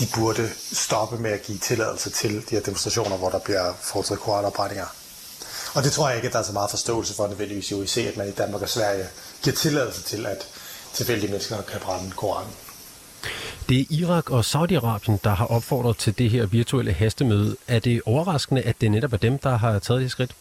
de 0.00 0.06
burde 0.14 0.50
stoppe 0.72 1.18
med 1.18 1.30
at 1.30 1.42
give 1.42 1.58
tilladelse 1.58 2.10
til 2.10 2.34
de 2.34 2.54
her 2.54 2.60
demonstrationer, 2.60 3.16
hvor 3.16 3.30
der 3.30 3.38
bliver 3.38 3.72
foretaget 3.82 4.20
koranopbrændinger. 4.20 4.86
Og 5.74 5.84
det 5.84 5.92
tror 5.92 6.08
jeg 6.08 6.16
ikke, 6.16 6.26
at 6.26 6.32
der 6.32 6.38
er 6.38 6.42
så 6.42 6.52
meget 6.52 6.70
forståelse 6.70 7.14
for 7.14 7.26
nødvendigvis 7.26 7.70
i 7.70 7.74
OIC, 7.74 7.96
at 7.96 8.16
man 8.16 8.28
i 8.28 8.30
Danmark 8.30 8.62
og 8.62 8.68
Sverige 8.68 9.06
giver 9.42 9.56
tilladelse 9.56 10.02
til, 10.02 10.26
at 10.26 10.46
tilfældige 10.92 11.30
mennesker 11.30 11.62
kan 11.62 11.80
brænde 11.80 12.10
koranen. 12.10 12.52
Det 13.68 13.80
er 13.80 13.84
Irak 13.90 14.30
og 14.30 14.40
Saudi-Arabien, 14.40 15.18
der 15.24 15.34
har 15.34 15.46
opfordret 15.46 15.96
til 15.96 16.18
det 16.18 16.30
her 16.30 16.46
virtuelle 16.46 16.92
hastemøde. 16.92 17.56
Er 17.68 17.78
det 17.78 18.02
overraskende, 18.06 18.62
at 18.62 18.80
det 18.80 18.90
netop 18.90 19.12
er 19.12 19.16
dem, 19.16 19.38
der 19.38 19.56
har 19.56 19.78
taget 19.78 20.00
det 20.00 20.10
skridt? 20.10 20.34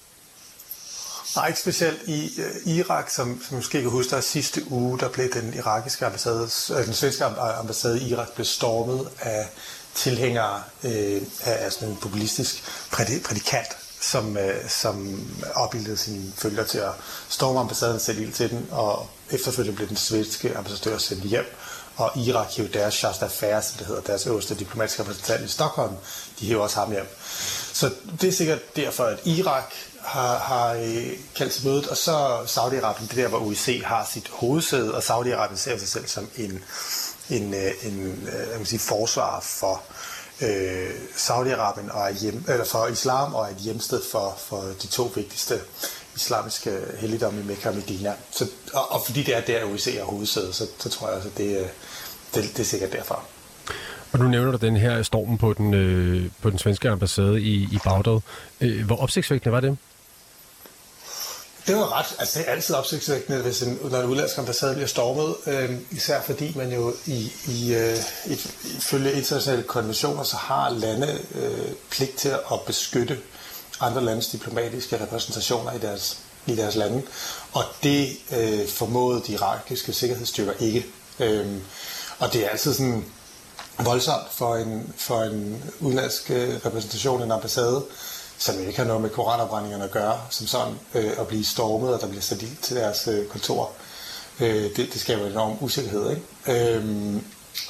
Nej, 1.36 1.48
ikke 1.48 1.60
specielt 1.60 2.00
i 2.08 2.32
uh, 2.38 2.74
Irak, 2.74 3.10
som, 3.10 3.42
som 3.48 3.56
måske 3.56 3.82
kan 3.82 3.90
huske, 3.90 4.16
der 4.16 4.22
sidste 4.22 4.72
uge, 4.72 5.00
der 5.00 5.10
blev 5.10 5.34
den 5.34 5.54
irakiske 5.54 6.06
ambassade, 6.06 6.50
øh, 6.72 6.86
den 6.86 6.94
svenske 6.94 7.26
øh, 7.26 7.60
ambassade 7.60 8.02
i 8.02 8.10
Irak 8.10 8.32
blev 8.36 8.46
stormet 8.46 9.10
af 9.20 9.48
tilhængere 9.96 10.64
øh, 10.84 11.22
af 11.44 11.72
sådan 11.72 11.90
en 11.90 11.98
populistisk 12.02 12.64
prædikant, 13.24 13.78
som, 14.02 14.38
øh, 14.38 14.70
som 14.70 15.26
opbildede 15.56 15.98
sine 15.98 16.32
følger 16.36 16.64
til 16.64 16.78
at 16.78 16.92
storme 17.30 17.60
ambassaden, 17.60 18.00
sætte 18.00 18.22
ild 18.22 18.34
til 18.34 18.50
den, 18.50 18.68
og 18.72 19.10
efterfølgende 19.32 19.76
blev 19.76 19.88
den 19.88 19.98
svenske 19.98 20.58
ambassadør 20.58 20.98
sendt 20.98 21.24
hjem 21.24 21.46
og 21.96 22.18
Irak 22.18 22.48
hævde 22.52 22.80
deres 22.80 22.94
Shasta 22.94 23.26
Affairs, 23.26 23.66
som 23.66 23.78
det 23.78 23.88
hedder, 23.88 24.02
deres 24.02 24.28
øverste 24.28 24.56
diplomatiske 24.56 25.02
repræsentant 25.02 25.46
i 25.46 25.48
Stockholm, 25.48 25.94
de 26.40 26.46
hiver 26.46 26.64
også 26.64 26.80
ham 26.80 26.92
hjem. 26.92 27.08
Så 27.74 27.92
det 28.22 28.28
er 28.28 28.32
sikkert 28.32 28.76
derfor, 28.76 29.04
at 29.04 29.20
Irak 29.26 29.74
har, 30.04 30.38
har 30.38 30.74
øh, 30.74 31.08
kaldt 31.36 31.54
til 31.54 31.68
mødet, 31.68 31.88
og 31.88 31.98
så 31.98 32.38
Saudi-Arabien, 32.38 33.08
det 33.08 33.16
der, 33.16 33.28
hvor 33.28 33.38
UIC 33.38 33.82
har 33.86 34.10
sit 34.14 34.30
hovedsæde, 34.30 34.96
og 34.96 35.02
Saudi-Arabien 35.04 35.56
ser 35.56 35.78
sig 35.78 35.88
selv 35.88 36.08
som 36.08 36.30
en, 36.38 36.64
en, 37.30 37.54
øh, 37.54 37.72
en, 37.84 38.02
øh, 38.02 38.54
en 38.54 38.58
man 38.58 38.66
sige, 38.66 38.80
forsvar 38.80 39.40
for 39.40 39.82
øh, 40.42 40.90
Saudi-Arabien 41.16 41.92
og 41.92 42.14
hjem, 42.14 42.46
eller 42.48 42.66
for 42.66 42.88
islam 42.88 43.36
og 43.36 43.52
et 43.52 43.58
hjemsted 43.58 44.02
for, 44.12 44.38
for 44.38 44.64
de 44.82 44.88
to 44.88 45.12
vigtigste 45.16 45.60
islamiske 46.16 46.80
helligdomme 47.00 47.42
i 47.42 47.44
Mekka 47.44 47.70
og 47.70 47.76
Medina. 47.76 48.14
Så, 48.32 48.48
og, 48.74 48.92
og 48.92 49.02
fordi 49.06 49.24
det 49.24 49.36
er 49.36 49.42
der, 49.42 49.64
UIC 49.64 49.88
er 49.88 50.04
hovedsæde, 50.04 50.54
så, 50.54 50.68
så 50.80 50.90
tror 50.90 51.08
jeg 51.08 51.18
også, 51.18 51.30
at 51.30 51.38
det, 51.38 51.60
øh, 51.60 51.68
det, 52.36 52.44
det 52.44 52.60
er 52.60 52.64
sikkert 52.64 52.92
derfor. 52.92 53.24
Og 54.12 54.20
nu 54.20 54.28
nævner 54.28 54.52
du 54.52 54.58
den 54.58 54.78
her 54.78 55.04
stormen 55.04 55.38
på 55.38 55.54
den, 55.54 55.74
øh, 55.74 56.30
på 56.42 56.50
den 56.50 56.60
svenske 56.60 56.90
ambassade 56.90 57.42
i, 57.42 57.54
i 57.54 57.80
Bagdad. 57.84 58.20
Øh, 58.62 58.86
hvor 58.86 58.96
opsigtsvækkende 58.96 59.52
var 59.52 59.60
det? 59.60 59.78
Det 61.68 61.76
var 61.76 62.00
ret, 62.00 62.16
altså 62.20 62.40
det 62.40 62.48
er 62.48 62.52
altid 62.52 62.76
opsigtsvækkende, 62.76 63.42
hvis 63.42 63.62
en, 63.62 63.80
når 63.92 64.00
en 64.00 64.06
udlandsk 64.06 64.38
ambassade 64.38 64.74
bliver 64.74 64.88
stormet, 64.88 65.36
øh, 65.48 65.70
især 65.92 66.22
fordi 66.22 66.54
man 66.58 66.72
jo 66.74 66.94
i, 67.06 67.32
i, 67.48 67.74
øh, 67.74 67.98
ifølge 68.78 69.14
internationale 69.14 69.64
konventioner, 69.64 70.24
så 70.24 70.36
har 70.36 70.70
lande 70.70 71.20
øh, 71.36 71.72
pligt 71.90 72.18
til 72.18 72.30
at 72.30 72.62
beskytte 72.66 73.20
andre 73.80 74.04
landes 74.04 74.28
diplomatiske 74.28 75.02
repræsentationer 75.02 75.72
i 75.72 75.78
deres, 75.78 76.18
i 76.46 76.56
deres 76.56 76.76
lande, 76.76 77.02
og 77.54 77.64
det 77.84 78.18
øh, 78.38 78.68
formåede 78.68 79.22
de 79.28 79.32
irakiske 79.32 79.94
sikkerhedsstyrker 79.94 80.54
ikke. 80.60 80.86
Øh, 81.20 81.48
og 82.20 82.34
det 82.34 82.46
er 82.46 82.50
altid 82.50 82.74
sådan 82.74 83.06
voldsomt 83.80 84.24
for 84.32 84.56
en, 84.56 84.94
for 84.98 85.22
en 85.22 85.64
udenlandsk 85.80 86.32
øh, 86.32 86.60
repræsentation, 86.66 87.22
en 87.22 87.32
ambassade, 87.32 87.84
som 88.42 88.60
ikke 88.60 88.78
har 88.78 88.86
noget 88.86 89.02
med 89.02 89.10
koranopbrændingerne 89.10 89.84
at 89.84 89.92
gøre, 89.92 90.22
som 90.30 90.48
sådan 90.48 90.74
øh, 90.94 91.12
at 91.20 91.28
blive 91.28 91.46
stormet, 91.46 91.94
og 91.94 92.02
der 92.02 92.08
bliver 92.08 92.22
sat 92.22 92.42
ild 92.42 92.58
til 92.62 92.76
deres 92.76 93.08
øh, 93.08 93.28
kontor. 93.28 93.72
Øh, 94.40 94.64
det, 94.76 94.78
det 94.94 95.02
skaber 95.02 95.26
en 95.26 95.32
enorm 95.32 95.58
usikkerhed. 95.60 96.10
Ikke? 96.10 96.76
Øhm, 96.76 97.24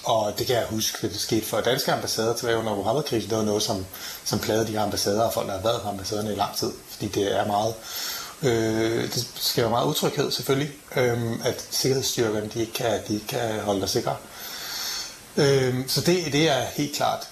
og 0.04 0.34
det 0.38 0.48
kan 0.48 0.56
jeg 0.56 0.66
huske, 0.70 0.98
at 1.08 1.14
det 1.14 1.20
skete 1.20 1.46
for 1.46 1.62
danske 1.62 1.92
ambassader 1.92 2.34
tilbage 2.36 2.58
under 2.58 2.76
Mohammed-krisen. 2.76 3.30
Det 3.30 3.38
var 3.38 3.44
noget, 3.44 3.64
som, 3.64 3.86
som 4.24 4.40
plagede 4.40 4.68
de 4.68 4.72
her 4.72 4.82
ambassader, 4.82 5.22
og 5.22 5.34
folk, 5.34 5.48
der 5.48 5.54
har 5.54 5.62
været 5.62 5.82
på 5.82 5.90
ambassaderne 5.90 6.34
i 6.34 6.36
lang 6.36 6.56
tid. 6.56 6.72
Fordi 6.90 7.08
det 7.08 7.38
er 7.40 7.46
meget... 7.46 7.74
Øh, 8.44 9.04
det 9.04 9.28
skaber 9.36 9.70
meget 9.70 9.88
utryghed 9.88 10.32
selvfølgelig, 10.32 10.72
øh, 10.96 11.46
at 11.46 11.66
sikkerhedsstyrkerne 11.70 12.50
de 12.54 12.60
ikke, 12.60 12.74
kan, 12.74 13.00
de 13.08 13.14
ikke 13.14 13.28
kan 13.28 13.60
holde 13.60 13.82
dig 13.82 13.90
sikre. 13.90 14.16
Øh, 15.38 15.76
så 15.88 16.02
det, 16.02 16.26
det 16.34 16.50
er 16.50 16.62
helt 16.62 16.96
klart 16.96 17.31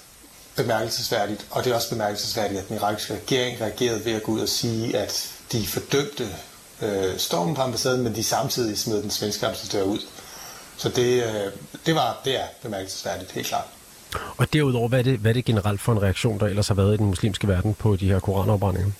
bemærkelsesværdigt, 0.62 1.46
og 1.50 1.64
det 1.64 1.70
er 1.70 1.74
også 1.74 1.90
bemærkelsesværdigt, 1.90 2.60
at 2.60 2.68
den 2.68 2.76
irakiske 2.76 3.14
regering 3.14 3.60
reagerede 3.60 4.04
ved 4.04 4.12
at 4.12 4.22
gå 4.22 4.32
ud 4.32 4.40
og 4.40 4.48
sige, 4.48 4.96
at 4.96 5.32
de 5.52 5.66
fordømte 5.66 6.28
øh, 6.82 7.18
stormen 7.18 7.54
på 7.54 7.62
ambassaden, 7.62 8.02
men 8.02 8.14
de 8.14 8.24
samtidig 8.24 8.78
smed 8.78 9.02
den 9.02 9.10
svenske 9.10 9.46
ambassadør 9.46 9.82
ud. 9.82 9.98
Så 10.76 10.88
det, 10.88 11.24
øh, 11.24 11.52
det, 11.86 11.94
var, 11.94 12.20
det 12.24 12.40
er 12.40 12.44
bemærkelsesværdigt, 12.62 13.32
helt 13.32 13.46
klart. 13.46 13.66
Og 14.36 14.52
derudover, 14.52 14.88
hvad 14.88 14.98
er, 14.98 15.02
det, 15.02 15.18
hvad 15.18 15.30
er 15.30 15.34
det 15.34 15.44
generelt 15.44 15.80
for 15.80 15.92
en 15.92 16.02
reaktion, 16.02 16.40
der 16.40 16.46
ellers 16.46 16.68
har 16.68 16.74
været 16.74 16.94
i 16.94 16.96
den 16.96 17.06
muslimske 17.06 17.48
verden 17.48 17.74
på 17.74 17.96
de 17.96 18.08
her 18.08 18.20
koranopbrændinger? 18.20 18.90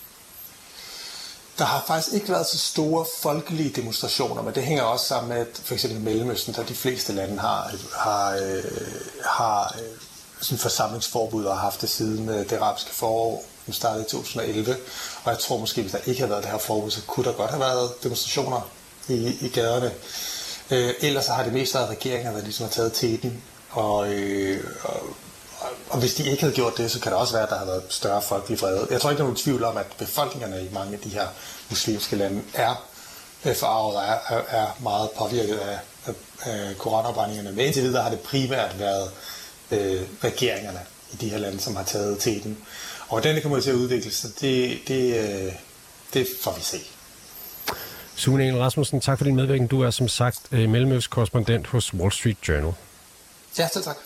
Der 1.59 1.65
har 1.65 1.85
faktisk 1.87 2.15
ikke 2.15 2.29
været 2.29 2.47
så 2.47 2.59
store 2.59 3.07
folkelige 3.23 3.71
demonstrationer, 3.71 4.43
men 4.43 4.55
det 4.55 4.63
hænger 4.63 4.83
også 4.83 5.07
sammen 5.07 5.29
med, 5.29 5.39
at 5.39 5.61
for 5.65 5.75
eksempel 5.75 6.01
Mellemøsten, 6.01 6.55
der 6.55 6.63
de 6.63 6.75
fleste 6.75 7.13
lande 7.13 7.39
har, 7.39 7.73
har, 7.97 8.31
øh, 8.31 8.65
har 9.25 9.75
øh, 9.79 10.10
sådan 10.41 10.59
forsamlingsforbud 10.59 11.45
og 11.45 11.55
har 11.55 11.61
haft 11.61 11.81
det 11.81 11.89
siden 11.89 12.29
øh, 12.29 12.51
det 12.51 12.53
arabiske 12.53 12.91
forår, 12.91 13.45
som 13.65 13.75
startede 13.75 14.05
i 14.07 14.11
2011. 14.11 14.77
Og 15.25 15.31
jeg 15.31 15.39
tror 15.39 15.59
måske, 15.59 15.81
hvis 15.81 15.93
der 15.93 15.99
ikke 16.07 16.21
havde 16.21 16.31
været 16.31 16.43
det 16.43 16.51
her 16.51 16.59
forbud, 16.59 16.91
så 16.91 17.01
kunne 17.07 17.25
der 17.25 17.33
godt 17.33 17.51
have 17.51 17.61
været 17.61 18.03
demonstrationer 18.03 18.71
i, 19.09 19.37
i 19.41 19.49
gaderne. 19.49 19.93
Øh, 20.71 20.95
ellers 21.01 21.25
så 21.25 21.33
har 21.33 21.45
det 21.45 21.53
mest 21.53 21.75
været 21.75 21.89
regeringer, 21.89 22.33
der 22.33 22.43
ligesom 22.43 22.65
har 22.65 22.71
taget 22.71 22.93
teten. 22.93 23.43
Og, 23.71 24.13
øh, 24.13 24.65
og, 24.83 25.03
og 25.91 25.99
hvis 25.99 26.15
de 26.15 26.31
ikke 26.31 26.43
havde 26.43 26.55
gjort 26.55 26.77
det, 26.77 26.91
så 26.91 27.01
kan 27.01 27.13
det 27.13 27.21
også 27.21 27.33
være, 27.33 27.43
at 27.43 27.51
der 27.51 27.59
har 27.59 27.65
været 27.65 27.83
større 27.89 28.23
folkelig 28.23 28.61
vrede. 28.61 28.87
Jeg 28.91 29.01
tror 29.01 29.11
ikke, 29.11 29.19
der 29.19 29.25
er 29.25 29.29
nogen 29.29 29.43
tvivl 29.43 29.65
om, 29.65 29.77
at 29.77 29.87
befolkningerne 29.99 30.65
i 30.65 30.69
mange 30.73 30.93
af 30.93 31.01
de 31.01 31.09
her 31.09 31.27
muslimske 31.69 32.17
lande 32.17 32.43
er 32.55 32.87
øh, 33.45 33.57
forarvet 33.57 33.97
og 33.97 34.03
er, 34.03 34.37
er, 34.37 34.43
er 34.49 34.67
meget 34.81 35.11
påvirket 35.19 35.59
af, 35.59 35.79
af, 36.07 36.13
af 36.41 36.79
koranopbrændingerne. 36.79 37.53
Men 37.53 37.67
indtil 37.67 37.83
videre 37.83 38.03
har 38.03 38.11
det 38.11 38.21
primært 38.21 38.79
været 38.79 39.07
øh, 39.07 39.40
regeringerne 40.25 40.81
i 41.13 41.17
de 41.17 41.29
her 41.29 41.39
lande, 41.39 41.61
som 41.61 41.77
har 41.77 41.85
taget 41.85 42.19
teten. 42.19 42.59
Og 43.01 43.09
hvordan 43.09 43.35
det 43.35 43.43
kommer 43.43 43.61
til 43.61 43.71
at 43.71 43.77
udvikle 43.77 44.11
sig, 44.11 44.31
det, 44.41 44.79
det, 44.89 45.17
øh, 45.17 45.53
det 46.15 46.27
får 46.43 46.55
vi 46.55 46.63
se. 46.63 46.79
Sune 48.17 48.45
Engel 48.45 48.63
Rasmussen, 48.63 49.01
tak 49.01 49.19
for 49.19 49.25
din 49.25 49.37
medvirkning. 49.37 49.71
Du 49.71 49.81
er 49.81 49.91
som 49.91 50.09
sagt 50.09 50.41
øh, 50.53 50.69
mellemøstkorrespondent 50.69 51.67
hos 51.67 51.95
Wall 51.95 52.13
Street 52.13 52.37
Journal. 52.49 52.73
Ja, 53.59 53.69
tak. 53.85 53.97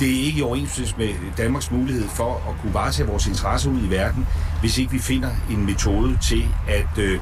Det 0.00 0.20
er 0.20 0.24
ikke 0.24 0.38
i 0.38 0.42
overensstemmelse 0.42 0.96
med 0.98 1.14
Danmarks 1.36 1.70
mulighed 1.70 2.08
for 2.08 2.34
at 2.50 2.60
kunne 2.60 2.74
varetage 2.74 3.08
vores 3.08 3.26
interesser 3.26 3.70
ud 3.70 3.80
i 3.86 3.90
verden, 3.90 4.26
hvis 4.60 4.78
ikke 4.78 4.92
vi 4.92 4.98
finder 4.98 5.30
en 5.50 5.66
metode 5.66 6.18
til 6.28 6.44
at, 6.68 6.98
øh, 6.98 7.20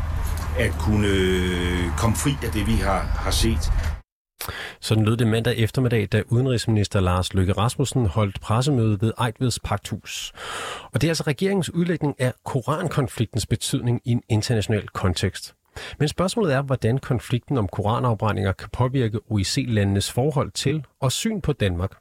at 0.59 0.73
kunne 0.79 1.09
øh, 1.09 1.97
komme 1.99 2.17
fri 2.17 2.33
af 2.47 2.51
det, 2.53 2.67
vi 2.67 2.73
har, 2.73 2.99
har 2.99 3.31
set. 3.31 3.73
Sådan 4.81 5.05
lød 5.05 5.17
det 5.17 5.27
mandag 5.27 5.57
eftermiddag, 5.57 6.09
da 6.13 6.23
udenrigsminister 6.29 7.01
Lars 7.01 7.35
Løkke 7.35 7.53
Rasmussen 7.53 8.07
holdt 8.07 8.41
pressemøde 8.41 8.99
ved 9.01 9.13
Ejtveds 9.19 9.61
Pagthus. 9.61 10.33
Og 10.93 11.01
det 11.01 11.07
er 11.07 11.11
altså 11.11 11.25
regeringens 11.27 11.71
udlægning 11.75 12.15
af 12.19 12.33
korankonfliktens 12.45 13.47
betydning 13.47 14.01
i 14.05 14.13
en 14.13 14.23
international 14.29 14.89
kontekst. 14.89 15.55
Men 15.99 16.09
spørgsmålet 16.09 16.55
er, 16.55 16.63
hvordan 16.63 16.99
konflikten 16.99 17.59
om 17.59 17.69
koranafbrændinger 17.69 18.53
kan 18.53 18.69
påvirke 18.79 19.19
OIC-landenes 19.31 20.13
forhold 20.13 20.51
til 20.51 20.85
og 21.01 21.13
syn 21.13 21.41
på 21.41 21.53
Danmark. 21.53 21.93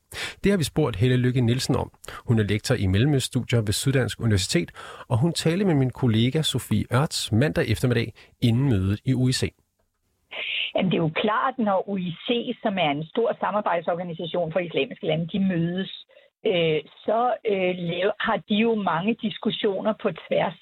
Det 0.43 0.51
har 0.51 0.57
vi 0.57 0.63
spurgt 0.63 0.95
Helle 0.95 1.17
Lykke 1.17 1.41
Nielsen 1.41 1.75
om. 1.75 1.91
Hun 2.27 2.39
er 2.39 2.43
lektor 2.43 2.75
i 2.75 2.87
Mellemøststudier 2.87 3.61
ved 3.61 3.73
Syddansk 3.73 4.19
Universitet, 4.19 4.71
og 5.07 5.17
hun 5.17 5.33
talte 5.33 5.65
med 5.65 5.75
min 5.75 5.89
kollega 5.89 6.41
Sofie 6.41 6.85
Ørts 6.93 7.31
mandag 7.31 7.65
eftermiddag 7.71 8.13
inden 8.41 8.69
mødet 8.69 8.99
i 9.05 9.13
OIC. 9.13 9.43
Jamen, 10.75 10.91
det 10.91 10.97
er 10.97 11.05
jo 11.07 11.11
klart, 11.25 11.55
når 11.57 11.89
OIC, 11.89 12.57
som 12.63 12.77
er 12.77 12.91
en 12.91 13.05
stor 13.05 13.37
samarbejdsorganisation 13.39 14.51
for 14.51 14.59
islamiske 14.59 15.05
lande, 15.07 15.27
de 15.27 15.39
mødes, 15.39 15.91
øh, 16.45 16.79
så 17.05 17.19
øh, 17.51 17.75
har 18.19 18.37
de 18.49 18.55
jo 18.55 18.75
mange 18.75 19.13
diskussioner 19.21 19.93
på 20.01 20.09
tværs. 20.11 20.57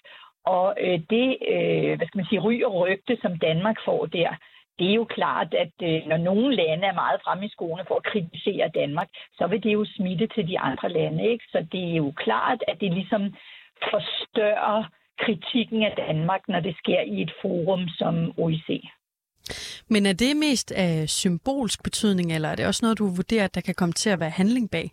Og 0.46 0.76
øh, 0.82 1.00
det, 1.10 1.28
øh, 1.54 1.98
hvad 1.98 2.08
skal 2.08 2.18
man 2.18 2.30
sige, 2.30 2.42
ry 2.42 2.64
og 2.64 2.74
rygte, 2.82 3.18
som 3.22 3.40
Danmark 3.40 3.78
får 3.86 4.06
der, 4.06 4.32
det 4.80 4.90
er 4.90 4.94
jo 4.94 5.06
klart, 5.06 5.54
at 5.54 5.76
øh, 5.84 6.08
når 6.10 6.18
nogle 6.18 6.56
lande 6.56 6.88
er 6.88 7.02
meget 7.04 7.22
fremme 7.24 7.46
i 7.46 7.50
skoene 7.50 7.86
for 7.88 7.96
at 7.96 8.08
kritisere 8.12 8.72
Danmark, 8.76 9.10
så 9.38 9.48
vil 9.48 9.64
det 9.64 9.74
jo 9.74 9.86
smitte 9.96 10.28
til 10.28 10.48
de 10.48 10.60
andre 10.60 10.90
lande. 10.90 11.24
Ikke? 11.32 11.46
Så 11.52 11.66
det 11.72 11.84
er 11.92 11.96
jo 11.96 12.14
klart, 12.18 12.64
at 12.68 12.78
det 12.82 12.94
ligesom 12.94 13.34
forstørrer 13.92 14.84
kritikken 15.20 15.84
af 15.84 15.94
Danmark, 15.98 16.42
når 16.48 16.60
det 16.60 16.76
sker 16.78 17.02
i 17.02 17.22
et 17.22 17.34
forum 17.42 17.88
som 17.88 18.34
OIC. 18.38 18.70
Men 19.90 20.06
er 20.06 20.14
det 20.14 20.38
mest 20.38 20.72
af 20.72 21.10
symbolsk 21.10 21.84
betydning, 21.84 22.36
eller 22.36 22.50
er 22.50 22.56
det 22.56 22.68
også 22.68 22.86
noget, 22.86 23.00
du 23.00 23.08
vurderer, 23.16 23.46
at 23.46 23.56
der 23.56 23.62
kan 23.62 23.76
komme 23.76 23.94
til 23.94 24.10
at 24.10 24.20
være 24.20 24.30
handling 24.30 24.72
bag? 24.72 24.88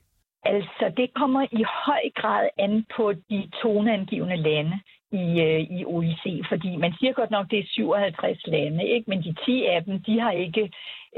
Altså, 0.44 0.92
det 0.96 1.14
kommer 1.14 1.42
i 1.42 1.64
høj 1.86 2.04
grad 2.14 2.48
an 2.58 2.86
på 2.96 3.12
de 3.12 3.50
toneangivende 3.62 4.36
lande 4.36 4.80
i, 5.12 5.40
øh, 5.40 5.60
i 5.78 5.84
OIC, 5.84 6.24
fordi 6.48 6.76
man 6.76 6.92
siger 6.98 7.12
godt 7.12 7.30
nok, 7.30 7.50
det 7.50 7.58
er 7.58 7.66
57 7.66 8.46
lande, 8.46 8.84
ikke? 8.88 9.10
men 9.10 9.22
de 9.22 9.34
10 9.44 9.64
af 9.64 9.84
dem, 9.84 10.02
de 10.02 10.20
har 10.20 10.30
ikke 10.30 10.64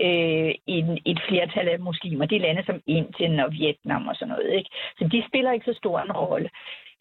øh, 0.05 0.55
en, 0.67 0.99
et 1.05 1.21
flertal 1.29 1.69
af 1.69 1.81
muslimer. 1.81 2.27
Det 2.27 2.37
er 2.37 2.41
lande 2.41 2.65
som 2.67 2.81
Indien 2.87 3.41
og 3.41 3.53
Vietnam 3.53 4.09
og 4.09 4.15
sådan 4.17 4.29
noget. 4.29 4.55
Ikke? 4.59 4.71
Så 4.99 5.09
de 5.13 5.25
spiller 5.29 5.53
ikke 5.53 5.73
så 5.73 5.79
stor 5.79 6.01
en 6.01 6.13
rolle. 6.13 6.51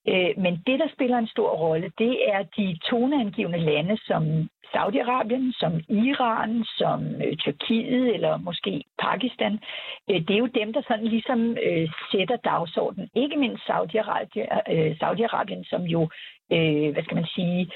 Øh, 0.08 0.34
men 0.38 0.54
det, 0.68 0.80
der 0.80 0.88
spiller 0.94 1.18
en 1.18 1.28
stor 1.28 1.50
rolle, 1.50 1.92
det 1.98 2.14
er 2.34 2.44
de 2.58 2.78
toneangivende 2.90 3.60
lande 3.60 3.98
som 4.08 4.50
Saudi-Arabien, 4.74 5.46
som 5.62 5.74
Iran, 5.90 6.64
som 6.78 7.00
øh, 7.24 7.38
Tyrkiet 7.38 8.14
eller 8.16 8.38
måske 8.38 8.84
Pakistan. 9.00 9.60
Øh, 10.10 10.22
det 10.28 10.34
er 10.34 10.44
jo 10.46 10.58
dem, 10.62 10.74
der 10.74 10.82
sådan 10.88 11.08
ligesom 11.08 11.58
øh, 11.68 11.90
sætter 12.12 12.36
dagsordenen. 12.36 13.10
Ikke 13.16 13.38
mindst 13.38 13.64
Saudi-Arabien, 13.70 14.48
øh, 14.74 14.92
Saudi-Arabien 15.02 15.64
som 15.70 15.82
jo, 15.82 16.10
øh, 16.56 16.94
hvad 16.94 17.04
skal 17.04 17.16
man 17.16 17.30
sige, 17.36 17.72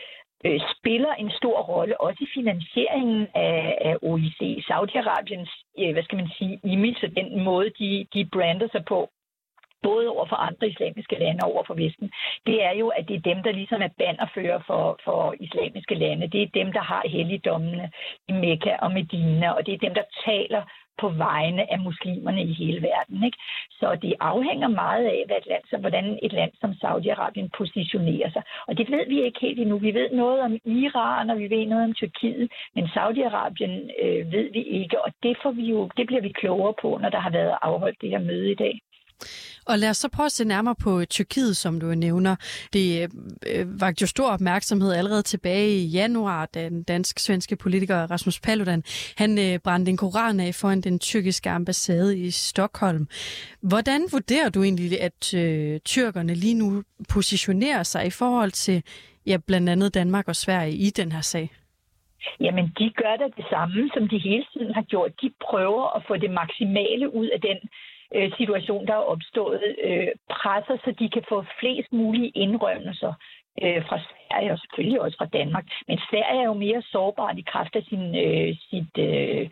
øh, 0.46 0.60
spiller 0.76 1.14
en 1.14 1.32
stor 1.32 1.62
rolle 1.62 2.02
også 2.02 2.20
i 2.24 2.34
finansieringen 2.34 3.28
af, 3.36 3.78
af 3.82 3.96
OIC. 4.02 4.40
Saudi-Arabiens, 4.70 5.52
øh, 5.80 5.94
hvad 5.94 6.04
skal 6.04 6.18
man 6.18 6.30
sige, 6.38 6.60
image 6.64 7.02
og 7.08 7.16
den 7.16 7.44
måde, 7.44 7.70
de, 7.80 8.08
de 8.14 8.30
brander 8.34 8.68
sig 8.72 8.86
på, 8.86 9.10
både 9.84 10.08
over 10.10 10.26
for 10.30 10.36
andre 10.36 10.68
islamiske 10.68 11.20
lande 11.20 11.40
og 11.44 11.52
over 11.54 11.64
for 11.68 11.74
Vesten, 11.74 12.12
det 12.48 12.64
er 12.64 12.74
jo, 12.82 12.88
at 12.88 13.08
det 13.08 13.16
er 13.16 13.30
dem, 13.32 13.44
der 13.44 13.52
ligesom 13.52 13.82
er 13.82 13.98
banderfører 14.02 14.62
for, 14.68 15.00
for 15.06 15.36
islamiske 15.40 15.96
lande. 15.96 16.28
Det 16.28 16.42
er 16.42 16.58
dem, 16.60 16.70
der 16.78 16.84
har 16.92 17.04
helligdommene 17.16 17.92
i 18.28 18.32
Mekka 18.32 18.76
og 18.86 18.92
Medina, 18.92 19.52
og 19.52 19.66
det 19.66 19.74
er 19.74 19.86
dem, 19.88 19.94
der 19.94 20.04
taler 20.26 20.62
på 21.02 21.10
vegne 21.10 21.72
af 21.74 21.80
muslimerne 21.80 22.42
i 22.44 22.54
hele 22.54 22.82
verden. 22.82 23.24
Ikke? 23.24 23.38
Så 23.80 23.98
det 24.02 24.14
afhænger 24.20 24.68
meget 24.68 25.06
af, 25.06 25.24
hvad 25.28 25.38
et 25.38 25.48
land, 25.52 25.64
så 25.70 25.78
hvordan 25.78 26.20
et 26.24 26.34
land 26.34 26.52
som 26.62 26.72
Saudi-Arabien 26.82 27.50
positionerer 27.58 28.30
sig. 28.32 28.44
Og 28.68 28.78
det 28.78 28.92
ved 28.92 29.06
vi 29.08 29.24
ikke 29.24 29.40
helt 29.42 29.60
endnu. 29.60 29.78
Vi 29.78 29.94
ved 29.94 30.10
noget 30.12 30.40
om 30.42 30.54
Iran, 30.66 31.30
og 31.30 31.38
vi 31.40 31.50
ved 31.50 31.66
noget 31.66 31.84
om 31.84 31.94
Tyrkiet, 31.94 32.52
men 32.76 32.86
Saudi-Arabien 32.86 33.74
øh, 34.04 34.32
ved 34.32 34.52
vi 34.52 34.62
ikke, 34.80 35.02
og 35.06 35.12
det, 35.24 35.38
får 35.44 35.52
vi 35.52 35.66
jo, 35.74 35.90
det 35.98 36.08
bliver 36.08 36.22
vi 36.22 36.30
klogere 36.30 36.74
på, 36.82 36.98
når 37.02 37.10
der 37.10 37.20
har 37.20 37.30
været 37.30 37.58
afholdt 37.62 38.02
det 38.02 38.10
her 38.10 38.20
møde 38.20 38.52
i 38.52 38.56
dag. 38.56 38.80
Og 39.66 39.80
lad 39.80 39.90
os 39.90 39.98
så 39.98 40.10
prøve 40.10 40.26
at 40.26 40.32
se 40.32 40.46
nærmere 40.46 40.76
på 40.76 41.00
øh, 41.00 41.06
Tyrkiet, 41.06 41.58
som 41.58 41.80
du 41.80 41.86
nævner. 41.86 42.36
Det 42.74 43.02
øh, 43.02 43.10
øh 43.60 43.82
vagt 43.82 44.02
jo 44.02 44.08
stor 44.08 44.30
opmærksomhed 44.30 44.94
allerede 44.94 45.22
tilbage 45.22 45.70
i 45.70 45.86
januar, 45.86 46.46
da 46.46 46.70
den 46.70 46.84
dansk-svenske 46.84 47.56
politiker 47.56 48.12
Rasmus 48.12 48.40
Paludan 48.40 48.84
han 49.18 49.40
øh, 49.40 49.60
brændte 49.60 49.90
en 49.90 49.98
koran 49.98 50.40
af 50.40 50.56
foran 50.56 50.82
den 50.82 51.00
tyrkiske 51.00 51.50
ambassade 51.50 52.20
i 52.20 52.32
Stockholm. 52.32 53.08
Hvordan 53.62 54.02
vurderer 54.12 54.50
du 54.50 54.64
egentlig, 54.64 55.02
at 55.02 55.34
øh, 55.34 55.80
tyrkerne 55.80 56.34
lige 56.34 56.54
nu 56.54 56.84
positionerer 57.14 57.84
sig 57.84 58.06
i 58.06 58.10
forhold 58.10 58.52
til 58.52 58.84
ja, 59.26 59.38
blandt 59.48 59.70
andet 59.70 59.94
Danmark 59.94 60.28
og 60.28 60.36
Sverige 60.36 60.74
i 60.74 60.90
den 60.90 61.12
her 61.12 61.22
sag? 61.22 61.50
Jamen, 62.40 62.66
de 62.80 62.90
gør 63.02 63.16
da 63.16 63.26
det 63.38 63.46
samme, 63.50 63.90
som 63.94 64.08
de 64.08 64.18
hele 64.18 64.46
tiden 64.54 64.74
har 64.74 64.82
gjort. 64.82 65.12
De 65.22 65.32
prøver 65.50 65.96
at 65.96 66.04
få 66.08 66.18
det 66.18 66.32
maksimale 66.32 67.14
ud 67.14 67.28
af 67.28 67.42
den 67.42 67.58
øh, 68.16 68.32
situation, 68.38 68.88
der 68.88 68.94
er 68.94 69.10
opstået, 69.14 69.62
øh, 69.84 70.08
presser, 70.30 70.78
så 70.84 70.92
de 71.00 71.10
kan 71.10 71.24
få 71.30 71.46
flest 71.60 71.94
mulige 71.94 72.30
indrømmelser 72.30 73.14
øh, 73.64 73.86
fra 73.88 74.00
Sverige 74.28 74.52
og 74.52 74.60
selvfølgelig 74.60 75.02
også 75.02 75.18
fra 75.18 75.34
Danmark. 75.40 75.66
Men 75.88 75.98
Sverige 76.10 76.42
er 76.42 76.46
jo 76.46 76.54
mere 76.54 76.82
sårbart 76.82 77.38
i 77.38 77.46
kraft 77.52 77.76
af 77.76 77.84
sin, 77.84 78.16
øh, 78.26 78.56
sit, 78.70 78.94
øh, 78.98 79.50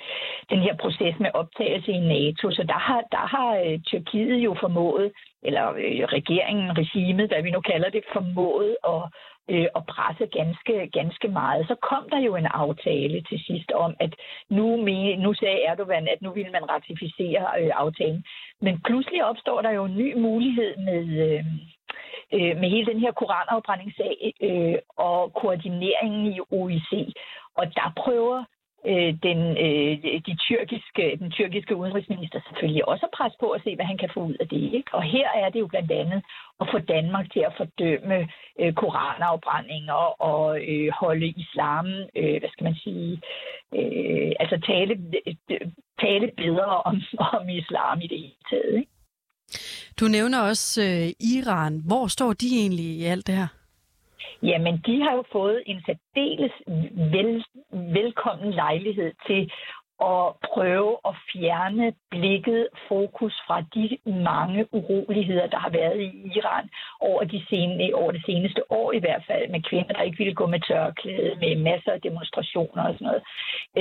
den 0.49 0.59
her 0.59 0.75
proces 0.75 1.15
med 1.19 1.29
optagelse 1.33 1.91
i 1.91 1.99
NATO. 1.99 2.51
Så 2.51 2.63
der 2.63 2.79
har, 2.87 3.01
der 3.11 3.25
har 3.35 3.49
øh, 3.65 3.79
Tyrkiet 3.79 4.37
jo 4.37 4.55
formået, 4.59 5.11
eller 5.43 5.65
øh, 5.69 6.03
regeringen, 6.17 6.77
regimet, 6.77 7.27
hvad 7.27 7.41
vi 7.43 7.51
nu 7.51 7.61
kalder 7.61 7.89
det, 7.89 8.03
formået 8.13 8.75
at, 8.93 9.01
øh, 9.49 9.67
og 9.77 9.85
presse 9.85 10.25
ganske, 10.25 10.89
ganske 10.99 11.27
meget. 11.27 11.67
Så 11.67 11.75
kom 11.75 12.09
der 12.09 12.19
jo 12.19 12.35
en 12.35 12.45
aftale 12.45 13.21
til 13.29 13.39
sidst 13.47 13.71
om, 13.71 13.95
at 13.99 14.13
nu, 14.49 14.65
nu 15.25 15.33
sagde 15.33 15.63
Erdogan, 15.63 16.07
at 16.07 16.21
nu 16.21 16.31
ville 16.31 16.51
man 16.51 16.69
ratificere 16.69 17.43
øh, 17.59 17.71
aftalen. 17.73 18.23
Men 18.61 18.81
pludselig 18.85 19.25
opstår 19.25 19.61
der 19.61 19.71
jo 19.71 19.85
en 19.85 19.97
ny 19.97 20.17
mulighed 20.17 20.77
med, 20.77 21.03
øh, 21.25 21.43
øh, 22.33 22.57
med 22.59 22.69
hele 22.69 22.85
den 22.91 22.99
her 22.99 23.11
koranafbrændingssag 23.11 24.33
øh, 24.41 24.64
Øh, 24.65 24.77
og 24.97 25.33
koordineringen 25.33 26.33
i 26.33 26.39
OIC. 26.51 26.91
Og 27.57 27.65
der 27.75 27.93
prøver 28.03 28.43
øh, 28.91 29.13
den, 29.27 29.39
øh, 29.65 29.93
de 30.27 30.35
tyrkiske, 30.45 31.17
den 31.21 31.31
tyrkiske 31.31 31.75
udenrigsminister 31.75 32.39
selvfølgelig 32.47 32.87
også 32.87 33.05
at 33.05 33.15
presse 33.17 33.37
på 33.39 33.47
at 33.49 33.61
se, 33.63 33.75
hvad 33.75 33.85
han 33.85 33.97
kan 33.97 34.09
få 34.13 34.19
ud 34.19 34.35
af 34.39 34.47
det. 34.47 34.73
Ikke? 34.77 34.89
Og 34.93 35.03
her 35.03 35.27
er 35.35 35.49
det 35.49 35.59
jo 35.59 35.67
blandt 35.67 35.91
andet 35.91 36.21
at 36.61 36.67
få 36.71 36.79
Danmark 36.79 37.31
til 37.33 37.39
at 37.39 37.53
fordømme 37.57 38.17
øh, 38.59 38.73
koranafbrændinger 38.73 40.01
og 40.31 40.61
øh, 40.71 40.89
holde 41.01 41.27
islam, 41.27 41.87
øh, 42.19 42.37
hvad 42.39 42.49
skal 42.51 42.63
man 42.63 42.75
sige, 42.75 43.21
øh, 43.79 44.31
altså 44.39 44.57
tale, 44.71 44.93
tale 46.03 46.31
bedre 46.37 46.81
om, 46.89 46.95
om 47.37 47.49
islam 47.49 48.01
i 48.01 48.07
det 48.07 48.19
hele 48.19 48.43
taget. 48.49 48.75
Ikke? 48.79 48.91
Du 49.99 50.05
nævner 50.07 50.39
også 50.41 50.81
øh, 50.81 51.07
Iran. 51.35 51.81
Hvor 51.87 52.07
står 52.07 52.33
de 52.33 52.47
egentlig 52.61 52.85
i 52.85 53.03
alt 53.03 53.27
det 53.27 53.35
her? 53.35 53.47
Jamen, 54.43 54.77
de 54.85 55.01
har 55.01 55.13
jo 55.13 55.23
fået 55.31 55.63
en 55.65 55.83
særdeles 55.85 56.51
vel, 57.11 57.45
velkommen 57.71 58.51
lejlighed 58.53 59.13
til 59.27 59.51
at 60.01 60.25
prøve 60.53 60.97
at 61.09 61.15
fjerne 61.31 61.93
blikket, 62.11 62.67
fokus 62.87 63.33
fra 63.47 63.61
de 63.75 63.97
mange 64.05 64.73
uroligheder, 64.73 65.47
der 65.47 65.57
har 65.57 65.69
været 65.69 66.01
i 66.01 66.31
Iran 66.37 66.69
over, 66.99 67.23
de 67.23 67.45
sene, 67.49 67.95
over 67.95 68.11
det 68.11 68.23
seneste 68.25 68.71
år 68.71 68.91
i 68.91 68.99
hvert 68.99 69.23
fald, 69.27 69.49
med 69.49 69.61
kvinder, 69.69 69.93
der 69.93 70.01
ikke 70.01 70.17
ville 70.17 70.33
gå 70.33 70.45
med 70.45 70.59
tørklæde, 70.59 71.35
med 71.35 71.55
masser 71.55 71.91
af 71.91 72.01
demonstrationer 72.01 72.83
og 72.83 72.93
sådan 72.93 73.07
noget. 73.07 73.23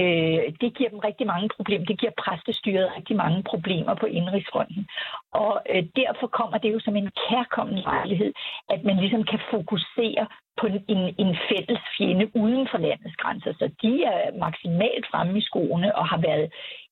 Øh, 0.01 0.53
det 0.61 0.75
giver 0.77 0.91
dem 0.91 0.99
rigtig 0.99 1.27
mange 1.27 1.49
problemer. 1.57 1.85
Det 1.85 1.99
giver 2.01 2.13
præstestyret 2.25 2.93
rigtig 2.97 3.17
mange 3.17 3.43
problemer 3.43 3.95
på 3.95 4.07
indrigsfronten. 4.07 4.89
Og 5.33 5.63
øh, 5.71 5.85
derfor 5.97 6.27
kommer 6.27 6.59
det 6.59 6.73
jo 6.73 6.81
som 6.81 6.97
en 6.97 7.11
kærkommen 7.29 7.79
lejlighed, 7.79 8.33
at 8.69 8.85
man 8.85 8.97
ligesom 8.97 9.23
kan 9.25 9.41
fokusere 9.51 10.27
på 10.61 10.67
en, 10.67 11.03
en 11.25 11.37
fælles 11.49 11.83
fjende 11.97 12.27
uden 12.43 12.69
for 12.71 12.79
landets 12.79 13.17
grænser. 13.17 13.53
Så 13.61 13.67
de 13.83 13.93
er 14.05 14.39
maksimalt 14.39 15.07
fremme 15.11 15.39
i 15.39 15.47
skoene 15.49 15.97
og 15.99 16.05
har 16.09 16.21
været 16.29 16.47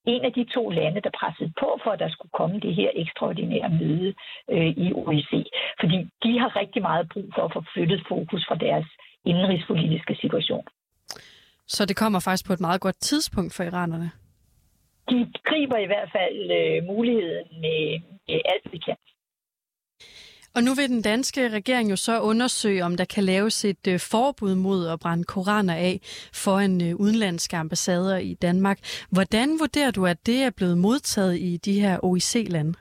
en 0.07 0.25
af 0.25 0.33
de 0.33 0.45
to 0.45 0.71
lande, 0.71 1.01
der 1.01 1.11
pressede 1.21 1.53
på 1.61 1.69
for, 1.83 1.91
at 1.91 1.99
der 1.99 2.11
skulle 2.11 2.35
komme 2.41 2.61
det 2.61 2.75
her 2.75 2.91
ekstraordinære 2.95 3.71
møde 3.81 4.15
øh, 4.51 4.71
i 4.85 4.93
OEC. 4.93 5.33
Fordi 5.81 5.99
de 6.23 6.39
har 6.41 6.57
rigtig 6.57 6.83
meget 6.83 7.09
brug 7.13 7.29
for 7.35 7.43
at 7.45 7.53
få 7.53 7.65
flyttet 7.75 8.03
fokus 8.09 8.43
fra 8.49 8.55
deres 8.55 8.87
indrigspolitiske 9.25 10.15
situation. 10.21 10.65
Så 11.67 11.87
det 11.87 11.97
kommer 11.97 12.21
faktisk 12.21 12.47
på 12.47 12.53
et 12.53 12.61
meget 12.61 12.81
godt 12.81 13.01
tidspunkt 13.01 13.55
for 13.57 13.63
iranerne? 13.63 14.11
De 15.11 15.33
griber 15.45 15.79
i 15.79 15.87
hvert 15.87 16.11
fald 16.17 16.39
øh, 16.59 16.85
muligheden 16.85 17.49
med 17.61 17.81
øh, 18.31 18.41
alt, 18.53 18.73
vi 18.73 18.79
kan. 18.79 18.97
Og 20.57 20.63
nu 20.63 20.71
vil 20.75 20.89
den 20.89 21.03
danske 21.03 21.49
regering 21.49 21.91
jo 21.91 21.97
så 21.97 22.21
undersøge, 22.21 22.85
om 22.85 22.97
der 22.97 23.05
kan 23.05 23.25
laves 23.25 23.65
et 23.65 23.87
øh, 23.89 23.99
forbud 24.13 24.55
mod 24.55 24.89
at 24.89 25.01
brænde 25.01 25.25
koraner 25.25 25.75
af 25.75 25.95
for 26.45 26.57
en 26.59 26.83
øh, 26.89 26.97
udenlandske 26.97 27.57
ambassader 27.57 28.19
i 28.19 28.35
Danmark. 28.35 28.79
Hvordan 29.13 29.49
vurderer 29.61 29.91
du, 29.91 30.07
at 30.07 30.27
det 30.27 30.43
er 30.43 30.51
blevet 30.57 30.79
modtaget 30.79 31.37
i 31.39 31.57
de 31.57 31.81
her 31.81 32.05
OIC-lande? 32.05 32.75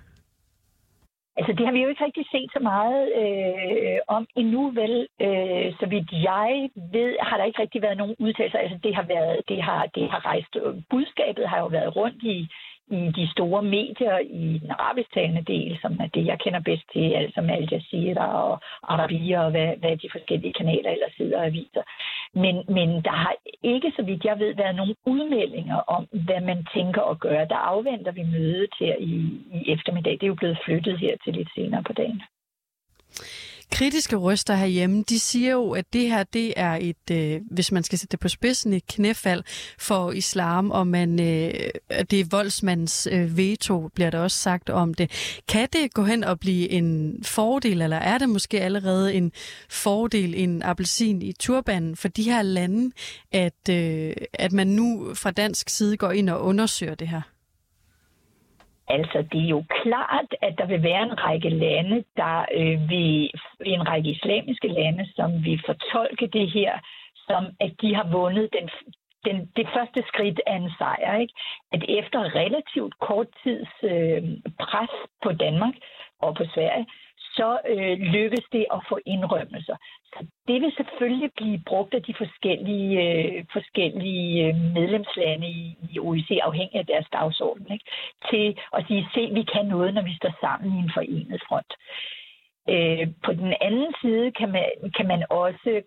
Altså, 1.37 1.53
det 1.57 1.65
har 1.65 1.73
vi 1.73 1.81
jo 1.83 1.89
ikke 1.89 2.05
rigtig 2.05 2.25
set 2.31 2.49
så 2.53 2.59
meget 2.73 3.01
øh, 3.21 3.99
om 4.07 4.23
endnu, 4.35 4.63
vel. 4.81 4.95
Øh, 5.25 5.67
så 5.79 5.85
vidt 5.93 6.09
jeg 6.11 6.69
ved, 6.95 7.11
har 7.27 7.37
der 7.37 7.45
ikke 7.45 7.61
rigtig 7.61 7.81
været 7.81 7.97
nogen 7.97 8.15
udtalelser. 8.19 8.59
Altså, 8.59 8.77
det 8.83 8.95
har, 8.95 9.05
været, 9.13 9.41
det 9.49 9.63
har, 9.63 9.81
det 9.95 10.09
har 10.11 10.25
rejst, 10.25 10.53
øh, 10.55 10.73
budskabet 10.89 11.49
har 11.49 11.59
jo 11.59 11.67
været 11.67 11.95
rundt 11.95 12.23
i, 12.23 12.37
i 12.91 13.11
de 13.17 13.25
store 13.31 13.61
medier 13.61 14.17
i 14.19 14.57
den 14.63 14.71
arabisktalende 14.71 15.43
del, 15.53 15.77
som 15.81 15.91
er 15.99 16.07
det, 16.07 16.25
jeg 16.25 16.39
kender 16.39 16.59
bedst 16.59 16.85
til, 16.93 17.05
altså 17.21 17.41
med 17.41 17.53
Al 17.55 17.67
Jazeera 17.71 18.27
og 18.43 18.61
Arabia 18.83 19.45
og 19.45 19.51
hvad, 19.51 19.69
hvad 19.81 19.97
de 19.97 20.09
forskellige 20.11 20.53
kanaler 20.53 20.89
ellers 20.91 21.13
sidder 21.17 21.45
og 21.45 21.53
viser. 21.53 21.83
Men, 22.33 22.55
men 22.77 22.89
der 23.07 23.15
har 23.23 23.35
ikke, 23.63 23.91
så 23.95 24.01
vidt 24.03 24.25
jeg 24.25 24.39
ved, 24.39 24.55
været 24.55 24.75
nogen 24.75 24.95
udmeldinger 25.05 25.79
om, 25.95 26.07
hvad 26.11 26.41
man 26.41 26.65
tænker 26.75 27.01
at 27.01 27.19
gøre. 27.19 27.45
Der 27.53 27.55
afventer 27.55 28.11
vi 28.11 28.23
mødet 28.23 28.73
her 28.79 28.95
i, 28.99 29.13
i 29.57 29.71
eftermiddag. 29.73 30.13
Det 30.13 30.23
er 30.23 30.33
jo 30.33 30.41
blevet 30.41 30.59
flyttet 30.65 30.99
her 30.99 31.15
til 31.23 31.33
lidt 31.33 31.49
senere 31.55 31.83
på 31.83 31.93
dagen 31.93 32.21
kritiske 33.71 34.15
røster 34.15 34.55
herhjemme, 34.55 35.03
de 35.09 35.19
siger 35.19 35.51
jo, 35.51 35.71
at 35.71 35.85
det 35.93 36.09
her, 36.09 36.23
det 36.23 36.53
er 36.57 36.77
et, 36.81 37.11
øh, 37.11 37.41
hvis 37.51 37.71
man 37.71 37.83
skal 37.83 37.99
sætte 37.99 38.11
det 38.11 38.19
på 38.19 38.27
spidsen, 38.27 38.73
et 38.73 38.87
knæfald 38.87 39.43
for 39.79 40.11
islam, 40.11 40.71
og 40.71 40.87
man, 40.87 41.19
øh, 41.19 41.53
det 42.11 42.19
er 42.19 42.25
voldsmandens 42.31 43.07
øh, 43.11 43.37
veto, 43.37 43.89
bliver 43.95 44.09
der 44.09 44.19
også 44.19 44.37
sagt 44.37 44.69
om 44.69 44.93
det. 44.93 45.11
Kan 45.47 45.67
det 45.73 45.93
gå 45.93 46.03
hen 46.03 46.23
og 46.23 46.39
blive 46.39 46.69
en 46.69 47.19
fordel, 47.23 47.81
eller 47.81 47.97
er 47.97 48.17
det 48.17 48.29
måske 48.29 48.61
allerede 48.61 49.13
en 49.13 49.31
fordel, 49.69 50.35
en 50.35 50.63
appelsin 50.63 51.21
i 51.21 51.33
turbanen 51.33 51.95
for 51.95 52.07
de 52.07 52.23
her 52.23 52.41
lande, 52.41 52.91
at, 53.31 53.69
øh, 53.69 54.13
at 54.33 54.51
man 54.51 54.67
nu 54.67 55.13
fra 55.15 55.31
dansk 55.31 55.69
side 55.69 55.97
går 55.97 56.11
ind 56.11 56.29
og 56.29 56.43
undersøger 56.43 56.95
det 56.95 57.07
her? 57.07 57.21
Altså, 58.95 59.17
det 59.31 59.41
er 59.43 59.49
jo 59.57 59.63
klart, 59.81 60.29
at 60.41 60.53
der 60.57 60.65
vil 60.65 60.83
være 60.83 61.03
en 61.03 61.23
række 61.25 61.49
lande, 61.49 62.03
der 62.17 62.45
øh, 62.59 62.89
vil, 62.89 63.31
en 63.65 63.87
række 63.87 64.09
islamiske 64.09 64.67
lande, 64.67 65.03
som 65.15 65.45
vil 65.45 65.61
fortolke 65.65 66.27
det 66.27 66.51
her, 66.51 66.73
som 67.27 67.43
at 67.59 67.71
de 67.81 67.95
har 67.95 68.07
vundet 68.11 68.49
den, 68.53 68.69
den, 69.25 69.37
det 69.55 69.67
første 69.75 70.03
skridt 70.07 70.41
af 70.47 70.55
en 70.55 70.71
sejr. 70.77 71.19
Ikke? 71.19 71.33
At 71.71 71.83
efter 71.89 72.35
relativt 72.35 72.99
kort 72.99 73.27
tids 73.43 73.73
øh, 73.83 74.23
pres 74.59 74.93
på 75.23 75.31
Danmark 75.31 75.75
og 76.21 76.35
på 76.35 76.43
Sverige, 76.53 76.85
så 77.37 77.59
øh, 77.73 77.97
lykkes 78.15 78.45
det 78.51 78.65
at 78.75 78.79
få 78.89 78.99
indrømmelser. 79.05 79.75
Så 80.05 80.25
det 80.47 80.61
vil 80.61 80.73
selvfølgelig 80.77 81.31
blive 81.37 81.61
brugt 81.67 81.93
af 81.93 82.03
de 82.03 82.13
forskellige, 82.17 82.89
øh, 83.05 83.45
forskellige 83.53 84.47
øh, 84.47 84.55
medlemslande 84.55 85.47
i, 85.47 85.77
i 85.91 85.99
OEC, 85.99 86.29
afhængig 86.43 86.75
af 86.79 86.85
deres 86.85 87.07
dagsorden, 87.13 87.67
ikke? 87.71 87.85
til 88.29 88.59
at 88.73 88.85
sige, 88.87 89.09
se, 89.13 89.21
vi 89.33 89.43
kan 89.53 89.65
noget, 89.65 89.93
når 89.93 90.01
vi 90.01 90.15
står 90.15 90.33
sammen 90.41 90.77
i 90.77 90.79
en 90.83 90.91
forenet 90.93 91.41
front. 91.47 91.71
Øh, 92.69 93.07
på 93.25 93.31
den 93.33 93.53
anden 93.61 93.93
side 94.01 94.31
kan 94.31 94.51
man, 94.51 94.65
kan 94.97 95.07
man 95.07 95.23
også 95.29 95.81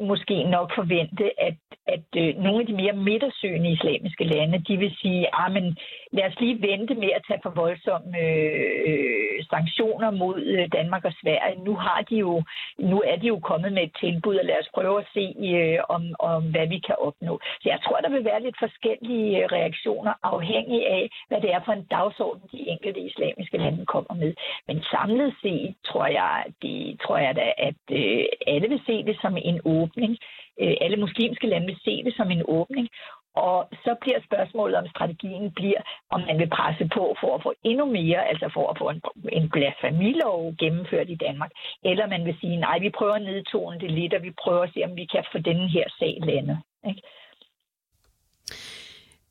måske 0.00 0.44
nok 0.44 0.74
forvente, 0.74 1.24
at, 1.40 1.58
at 1.86 2.06
øh, 2.16 2.36
nogle 2.36 2.60
af 2.60 2.66
de 2.66 2.72
mere 2.72 2.92
midtersøgende 2.92 3.72
islamiske 3.72 4.24
lande, 4.24 4.58
de 4.68 4.76
vil 4.76 4.96
sige, 5.02 5.26
at 5.44 5.52
men 5.52 5.76
lad 6.12 6.24
os 6.28 6.40
lige 6.40 6.62
vente 6.62 6.94
med 6.94 7.10
at 7.16 7.24
tage 7.28 7.40
for 7.42 7.50
voldsomme 7.50 8.18
øh, 8.18 9.44
sanktioner 9.50 10.10
mod 10.10 10.38
øh, 10.54 10.68
Danmark 10.72 11.04
og 11.04 11.12
Sverige. 11.22 11.64
Nu 11.64 11.74
har 11.74 12.00
de 12.10 12.16
jo, 12.16 12.42
nu 12.78 13.02
er 13.10 13.16
de 13.16 13.26
jo 13.26 13.38
kommet 13.38 13.72
med 13.72 13.82
et 13.82 13.96
tilbud, 14.00 14.36
og 14.36 14.44
lad 14.44 14.58
os 14.62 14.70
prøve 14.74 14.98
at 15.00 15.06
se, 15.14 15.24
øh, 15.50 15.78
om, 15.88 16.02
om 16.18 16.42
hvad 16.50 16.66
vi 16.66 16.78
kan 16.78 16.96
opnå. 16.98 17.40
Så 17.62 17.66
jeg 17.72 17.80
tror, 17.84 17.96
der 17.96 18.10
vil 18.10 18.24
være 18.24 18.42
lidt 18.42 18.58
forskellige 18.58 19.38
øh, 19.38 19.48
reaktioner, 19.56 20.12
afhængig 20.22 20.80
af, 20.88 21.10
hvad 21.28 21.40
det 21.40 21.50
er 21.52 21.60
for 21.64 21.72
en 21.72 21.86
dagsorden, 21.90 22.42
de 22.52 22.68
enkelte 22.68 23.00
islamiske 23.00 23.56
lande 23.56 23.86
kommer 23.86 24.14
med. 24.14 24.34
Men 24.68 24.82
samlet 24.82 25.34
set 25.42 25.74
tror 25.84 26.06
jeg, 26.06 26.44
det, 26.62 27.00
tror 27.04 27.18
jeg 27.18 27.36
da, 27.36 27.52
at 27.58 27.82
øh, 27.90 28.24
alle 28.46 28.68
vil 28.68 28.82
se 28.86 29.04
det 29.04 29.16
som 29.22 29.36
en 29.36 29.60
åbning. 29.64 30.18
Øh, 30.62 30.74
alle 30.80 30.96
muslimske 30.96 31.46
lande 31.46 31.66
vil 31.66 31.80
se 31.84 32.04
det 32.04 32.14
som 32.16 32.30
en 32.30 32.42
åbning. 32.48 32.88
Og 33.34 33.68
så 33.84 33.96
bliver 34.00 34.20
spørgsmålet, 34.24 34.76
om 34.76 34.86
strategien 34.88 35.50
bliver, 35.50 35.80
om 36.10 36.20
man 36.20 36.38
vil 36.38 36.48
presse 36.48 36.88
på 36.94 37.16
for 37.20 37.34
at 37.34 37.42
få 37.42 37.54
endnu 37.64 37.84
mere, 37.84 38.28
altså 38.28 38.50
for 38.54 38.70
at 38.70 38.78
få 38.78 38.90
en, 38.90 39.02
en 39.32 39.50
blasfemilov 39.50 40.54
gennemført 40.58 41.08
i 41.10 41.14
Danmark, 41.14 41.50
eller 41.84 42.06
man 42.06 42.24
vil 42.24 42.36
sige, 42.40 42.56
nej, 42.56 42.78
vi 42.78 42.90
prøver 42.90 43.14
at 43.14 43.22
nedtone 43.22 43.80
det 43.80 43.90
lidt, 43.90 44.14
og 44.14 44.22
vi 44.22 44.32
prøver 44.44 44.62
at 44.62 44.70
se, 44.74 44.84
om 44.84 44.96
vi 44.96 45.04
kan 45.04 45.24
få 45.32 45.38
denne 45.38 45.68
her 45.68 45.84
sag 45.98 46.18
landet. 46.22 46.58
Ikke? 46.88 47.02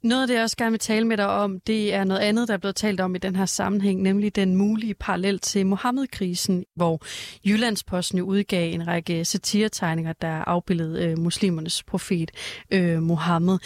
Noget 0.04 0.22
af 0.22 0.28
det, 0.28 0.36
jeg 0.36 0.44
også 0.44 0.58
gerne 0.58 0.72
vil 0.72 0.80
tale 0.80 1.08
med 1.08 1.18
dig 1.18 1.28
om, 1.28 1.60
det 1.60 1.94
er 1.94 2.04
noget 2.04 2.22
andet, 2.22 2.48
der 2.48 2.54
er 2.54 2.58
blevet 2.58 2.76
talt 2.76 3.00
om 3.00 3.16
i 3.16 3.18
den 3.18 3.36
her 3.36 3.46
sammenhæng, 3.46 4.02
nemlig 4.02 4.36
den 4.36 4.56
mulige 4.56 4.94
parallel 4.94 5.40
til 5.40 5.66
Mohammed-krisen, 5.66 6.66
hvor 6.76 7.00
Jyllandsposten 7.48 8.22
udgav 8.22 8.74
en 8.74 8.88
række 8.88 9.26
satiretegninger, 9.26 10.14
der 10.14 10.44
afbildede 10.48 11.06
øh, 11.06 11.18
muslimernes 11.18 11.84
profet 11.84 12.32
øh, 12.74 13.02
Mohammed. 13.02 13.58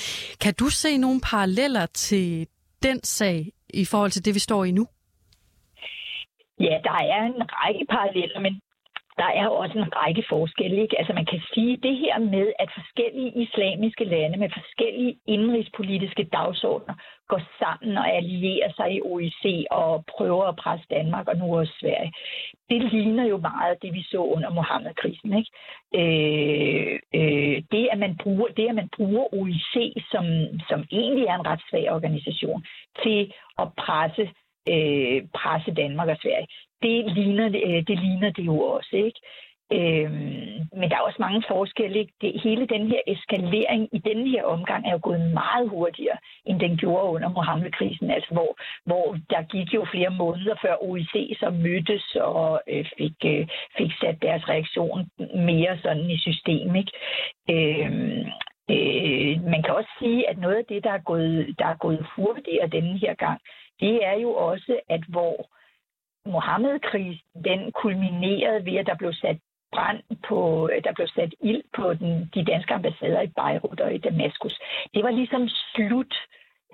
Kan 0.41 0.53
du 0.53 0.69
se 0.69 0.97
nogle 0.97 1.21
paralleller 1.21 1.85
til 1.85 2.47
den 2.83 3.03
sag 3.03 3.51
i 3.69 3.85
forhold 3.85 4.11
til 4.11 4.25
det, 4.25 4.33
vi 4.35 4.39
står 4.39 4.65
i 4.65 4.71
nu? 4.71 4.87
Ja, 6.59 6.77
der 6.83 6.91
er 6.91 7.25
en 7.25 7.41
række 7.41 7.85
paralleller, 7.89 8.39
men 8.39 8.61
der 9.17 9.29
er 9.41 9.47
også 9.47 9.77
en 9.77 9.95
række 9.95 10.23
forskelle. 10.29 10.81
Ikke? 10.81 10.99
Altså 10.99 11.13
man 11.13 11.25
kan 11.25 11.41
sige 11.53 11.77
det 11.77 11.97
her 11.97 12.19
med, 12.19 12.53
at 12.59 12.69
forskellige 12.79 13.31
islamiske 13.43 14.03
lande 14.03 14.37
med 14.37 14.49
forskellige 14.59 15.15
indrigspolitiske 15.27 16.23
dagsordner 16.23 16.93
går 17.27 17.41
sammen 17.59 17.97
og 17.97 18.15
allierer 18.15 18.71
sig 18.75 18.89
i 18.95 19.01
OIC 19.01 19.65
og 19.71 20.05
prøver 20.17 20.45
at 20.45 20.55
presse 20.55 20.85
Danmark 20.89 21.27
og 21.27 21.37
nu 21.37 21.57
også 21.57 21.73
Sverige. 21.79 22.11
Det 22.69 22.93
ligner 22.93 23.25
jo 23.25 23.37
meget 23.37 23.81
det, 23.81 23.93
vi 23.93 24.03
så 24.03 24.17
under 24.17 24.49
Mohammed-krisen. 24.49 25.31
Ikke? 25.39 25.51
Øh, 26.01 26.99
øh, 27.19 27.57
det, 27.71 27.89
at 27.91 27.99
man 27.99 28.17
bruger, 28.23 28.47
det, 28.47 28.69
at 28.69 28.75
man 28.75 28.89
bruger 28.97 29.33
OIC, 29.33 29.75
som, 30.11 30.25
som 30.69 30.79
egentlig 30.91 31.25
er 31.25 31.35
en 31.35 31.45
ret 31.45 31.63
svag 31.69 31.91
organisation, 31.91 32.65
til 33.03 33.33
at 33.59 33.67
presse 33.77 34.29
øh, 34.73 35.19
presse 35.33 35.71
Danmark 35.73 36.09
og 36.09 36.17
Sverige. 36.21 36.47
Det 36.83 37.13
ligner, 37.13 37.45
øh, 37.45 37.83
det 37.87 37.99
ligner 37.99 38.29
det 38.29 38.45
jo 38.45 38.59
også, 38.59 38.95
ikke? 38.95 39.19
Øhm, 39.71 40.59
men 40.79 40.89
der 40.89 40.95
er 40.95 41.07
også 41.07 41.17
mange 41.19 41.43
forskelle. 41.47 41.99
Ikke? 41.99 42.13
Det, 42.21 42.41
hele 42.43 42.65
den 42.67 42.87
her 42.87 43.01
eskalering 43.07 43.89
i 43.91 43.97
denne 43.97 44.29
her 44.29 44.43
omgang 44.43 44.87
er 44.87 44.91
jo 44.91 44.99
gået 45.03 45.31
meget 45.33 45.69
hurtigere, 45.69 46.17
end 46.45 46.59
den 46.59 46.77
gjorde 46.77 47.03
under 47.03 47.29
Mohammed-krisen, 47.29 48.11
altså 48.11 48.33
hvor, 48.33 48.57
hvor 48.85 49.17
der 49.29 49.41
gik 49.41 49.73
jo 49.73 49.85
flere 49.91 50.09
måneder 50.09 50.55
før 50.61 50.75
OIC 50.81 51.37
så 51.39 51.49
mødtes 51.49 52.15
og 52.15 52.61
øh, 52.67 52.85
fik, 52.97 53.17
øh, 53.25 53.47
fik 53.77 53.91
sat 54.01 54.21
deres 54.21 54.49
reaktion 54.49 55.09
mere 55.35 55.77
sådan 55.77 56.09
i 56.09 56.17
system. 56.17 56.75
Ikke? 56.75 56.91
Øhm, 57.53 58.23
øh, 58.75 59.43
man 59.53 59.63
kan 59.63 59.75
også 59.75 59.91
sige, 59.99 60.29
at 60.29 60.37
noget 60.37 60.55
af 60.55 60.65
det, 60.69 60.83
der 60.83 60.91
er 60.91 61.03
gået, 61.11 61.55
der 61.59 61.65
er 61.65 61.77
gået 61.77 62.05
hurtigere 62.15 62.67
denne 62.67 62.97
her 62.97 63.13
gang, 63.13 63.39
det 63.79 64.05
er 64.05 64.17
jo 64.19 64.31
også, 64.33 64.79
at 64.89 65.03
hvor 65.09 65.49
Mohammed-krisen, 66.25 67.43
den 67.43 67.71
kulminerede 67.71 68.65
ved, 68.65 68.77
at 68.77 68.85
der 68.85 68.95
blev 68.95 69.13
sat 69.13 69.37
brand 69.73 70.01
på, 70.27 70.69
der 70.83 70.93
blev 70.93 71.07
sat 71.07 71.33
ild 71.41 71.63
på 71.75 71.93
den, 71.93 72.29
de 72.35 72.45
danske 72.45 72.73
ambassader 72.73 73.21
i 73.21 73.33
Beirut 73.37 73.79
og 73.79 73.93
i 73.93 73.97
Damaskus. 73.97 74.59
Det 74.93 75.03
var 75.03 75.11
ligesom 75.11 75.49
slut, 75.73 76.13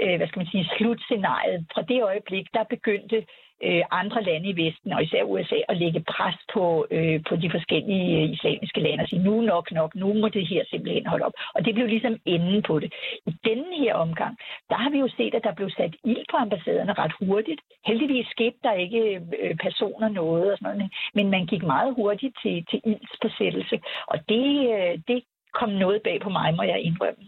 øh, 0.02 0.16
hvad 0.18 0.28
skal 0.28 0.40
man 0.40 0.52
sige, 0.52 0.70
slutscenariet. 0.78 1.66
Fra 1.74 1.82
det 1.82 2.04
øjeblik, 2.04 2.46
der 2.54 2.64
begyndte 2.64 3.26
øh, 3.64 3.84
andre 3.92 4.24
lande 4.24 4.50
i 4.50 4.58
Vesten, 4.62 4.94
og 4.94 5.04
især 5.04 5.24
USA, 5.24 5.60
at 5.70 5.78
lægge 5.78 6.04
pres 6.14 6.36
på, 6.54 6.88
øh, 6.92 7.20
på 7.30 7.36
de 7.36 7.50
forskellige 7.52 8.24
øh, 8.24 8.30
islamiske 8.36 8.80
lande 8.82 9.02
og 9.04 9.08
sige, 9.10 9.24
nu 9.24 9.42
nok 9.42 9.72
nok, 9.72 9.96
nu 9.96 10.14
må 10.14 10.28
det 10.30 10.48
her 10.48 10.64
simpelthen 10.70 11.08
holde 11.08 11.26
op. 11.26 11.34
Og 11.56 11.66
det 11.66 11.74
blev 11.74 11.88
ligesom 11.88 12.16
enden 12.26 12.62
på 12.62 12.80
det. 12.80 12.94
I 13.26 13.32
denne 13.44 13.78
her 13.78 13.94
omgang, 13.96 14.38
der 14.70 14.76
har 14.76 14.90
vi 14.90 15.00
jo 15.00 15.10
set, 15.18 15.34
at 15.36 15.44
der 15.44 15.54
blev 15.54 15.70
sat 15.70 15.96
ild 16.04 16.26
på 16.32 16.38
ambassaderne 16.38 16.94
ret 16.94 17.14
hurtigt. 17.20 17.62
Heldigvis 17.86 18.28
skete 18.28 18.58
der 18.64 18.74
ikke 18.74 19.22
øh, 19.42 19.56
personer 19.56 20.10
noget 20.10 20.52
og 20.52 20.58
sådan 20.58 20.78
noget, 20.78 20.92
men 21.14 21.30
man 21.30 21.46
gik 21.46 21.64
meget 21.64 21.96
hurtigt 21.96 22.36
til, 22.44 22.66
til 22.70 22.82
ildspåsættelse, 22.86 23.80
og 24.08 24.18
det, 24.30 24.48
øh, 24.76 24.94
det 25.08 25.24
kom 25.54 25.70
noget 25.70 26.02
bag 26.04 26.22
på 26.22 26.30
mig, 26.30 26.56
må 26.56 26.64
jeg 26.64 26.80
indrømme. 26.82 27.24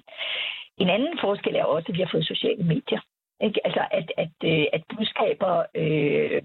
En 0.77 0.89
anden 0.89 1.19
forskel 1.21 1.55
er 1.55 1.63
også, 1.63 1.85
at 1.89 1.95
vi 1.95 2.01
har 2.01 2.09
fået 2.11 2.25
sociale 2.25 2.63
medier. 2.63 2.99
Ikke? 3.41 3.59
Altså, 3.67 3.83
at, 3.91 4.11
at, 4.17 4.35
øh, 4.43 4.65
at 4.73 4.83
budskaber 4.95 5.63
øh, 5.75 6.41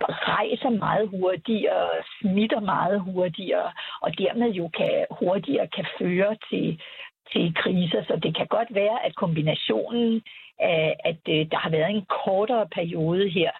rejser 0.00 0.70
meget 0.70 1.08
hurtigere, 1.08 1.88
smitter 2.20 2.60
meget 2.60 3.00
hurtigere, 3.00 3.72
og 4.02 4.18
dermed 4.18 4.50
jo 4.50 4.68
kan 4.68 5.06
hurtigere 5.10 5.66
kan 5.66 5.86
føre 5.98 6.36
til, 6.50 6.80
til 7.32 7.54
kriser. 7.54 8.04
Så 8.04 8.20
det 8.22 8.36
kan 8.36 8.46
godt 8.46 8.74
være, 8.74 9.04
at 9.06 9.14
kombinationen 9.14 10.22
af, 10.58 10.96
at 11.04 11.20
øh, 11.28 11.46
der 11.50 11.56
har 11.56 11.70
været 11.70 11.90
en 11.90 12.06
kortere 12.24 12.66
periode 12.66 13.28
her, 13.28 13.50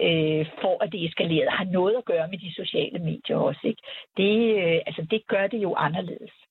øh, 0.00 0.46
for 0.60 0.84
at 0.84 0.92
det 0.92 1.04
eskalerede, 1.04 1.50
har 1.50 1.64
noget 1.64 1.94
at 1.96 2.04
gøre 2.04 2.28
med 2.28 2.38
de 2.38 2.54
sociale 2.54 2.98
medier 2.98 3.36
også. 3.36 3.60
Ikke? 3.64 3.82
Det, 4.16 4.34
øh, 4.62 4.80
altså, 4.86 5.06
det 5.10 5.26
gør 5.26 5.46
det 5.46 5.62
jo 5.62 5.74
anderledes. 5.74 6.43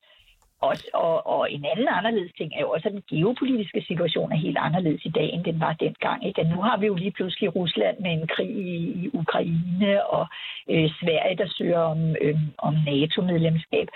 Og, 0.65 0.73
og, 0.93 1.27
og 1.33 1.51
en 1.51 1.65
anden 1.71 1.87
anderledes 1.97 2.33
ting 2.37 2.51
er 2.55 2.61
jo 2.61 2.69
også, 2.69 2.87
at 2.87 2.93
den 2.93 3.03
geopolitiske 3.09 3.81
situation 3.87 4.31
er 4.31 4.43
helt 4.45 4.57
anderledes 4.57 5.05
i 5.05 5.09
dag, 5.09 5.29
end 5.29 5.43
den 5.43 5.59
var 5.59 5.73
dengang. 5.73 6.27
Ikke? 6.27 6.41
Og 6.41 6.47
nu 6.47 6.61
har 6.61 6.77
vi 6.77 6.85
jo 6.85 6.95
lige 6.95 7.11
pludselig 7.11 7.55
Rusland 7.55 7.97
med 7.99 8.11
en 8.11 8.27
krig 8.27 8.49
i, 8.49 8.75
i 9.01 9.09
Ukraine, 9.13 10.05
og 10.05 10.25
øh, 10.69 10.89
Sverige, 10.99 11.37
der 11.37 11.47
søger 11.57 11.79
om, 11.79 12.15
øh, 12.21 12.35
om 12.57 12.73
NATO-medlemskab. 12.85 13.87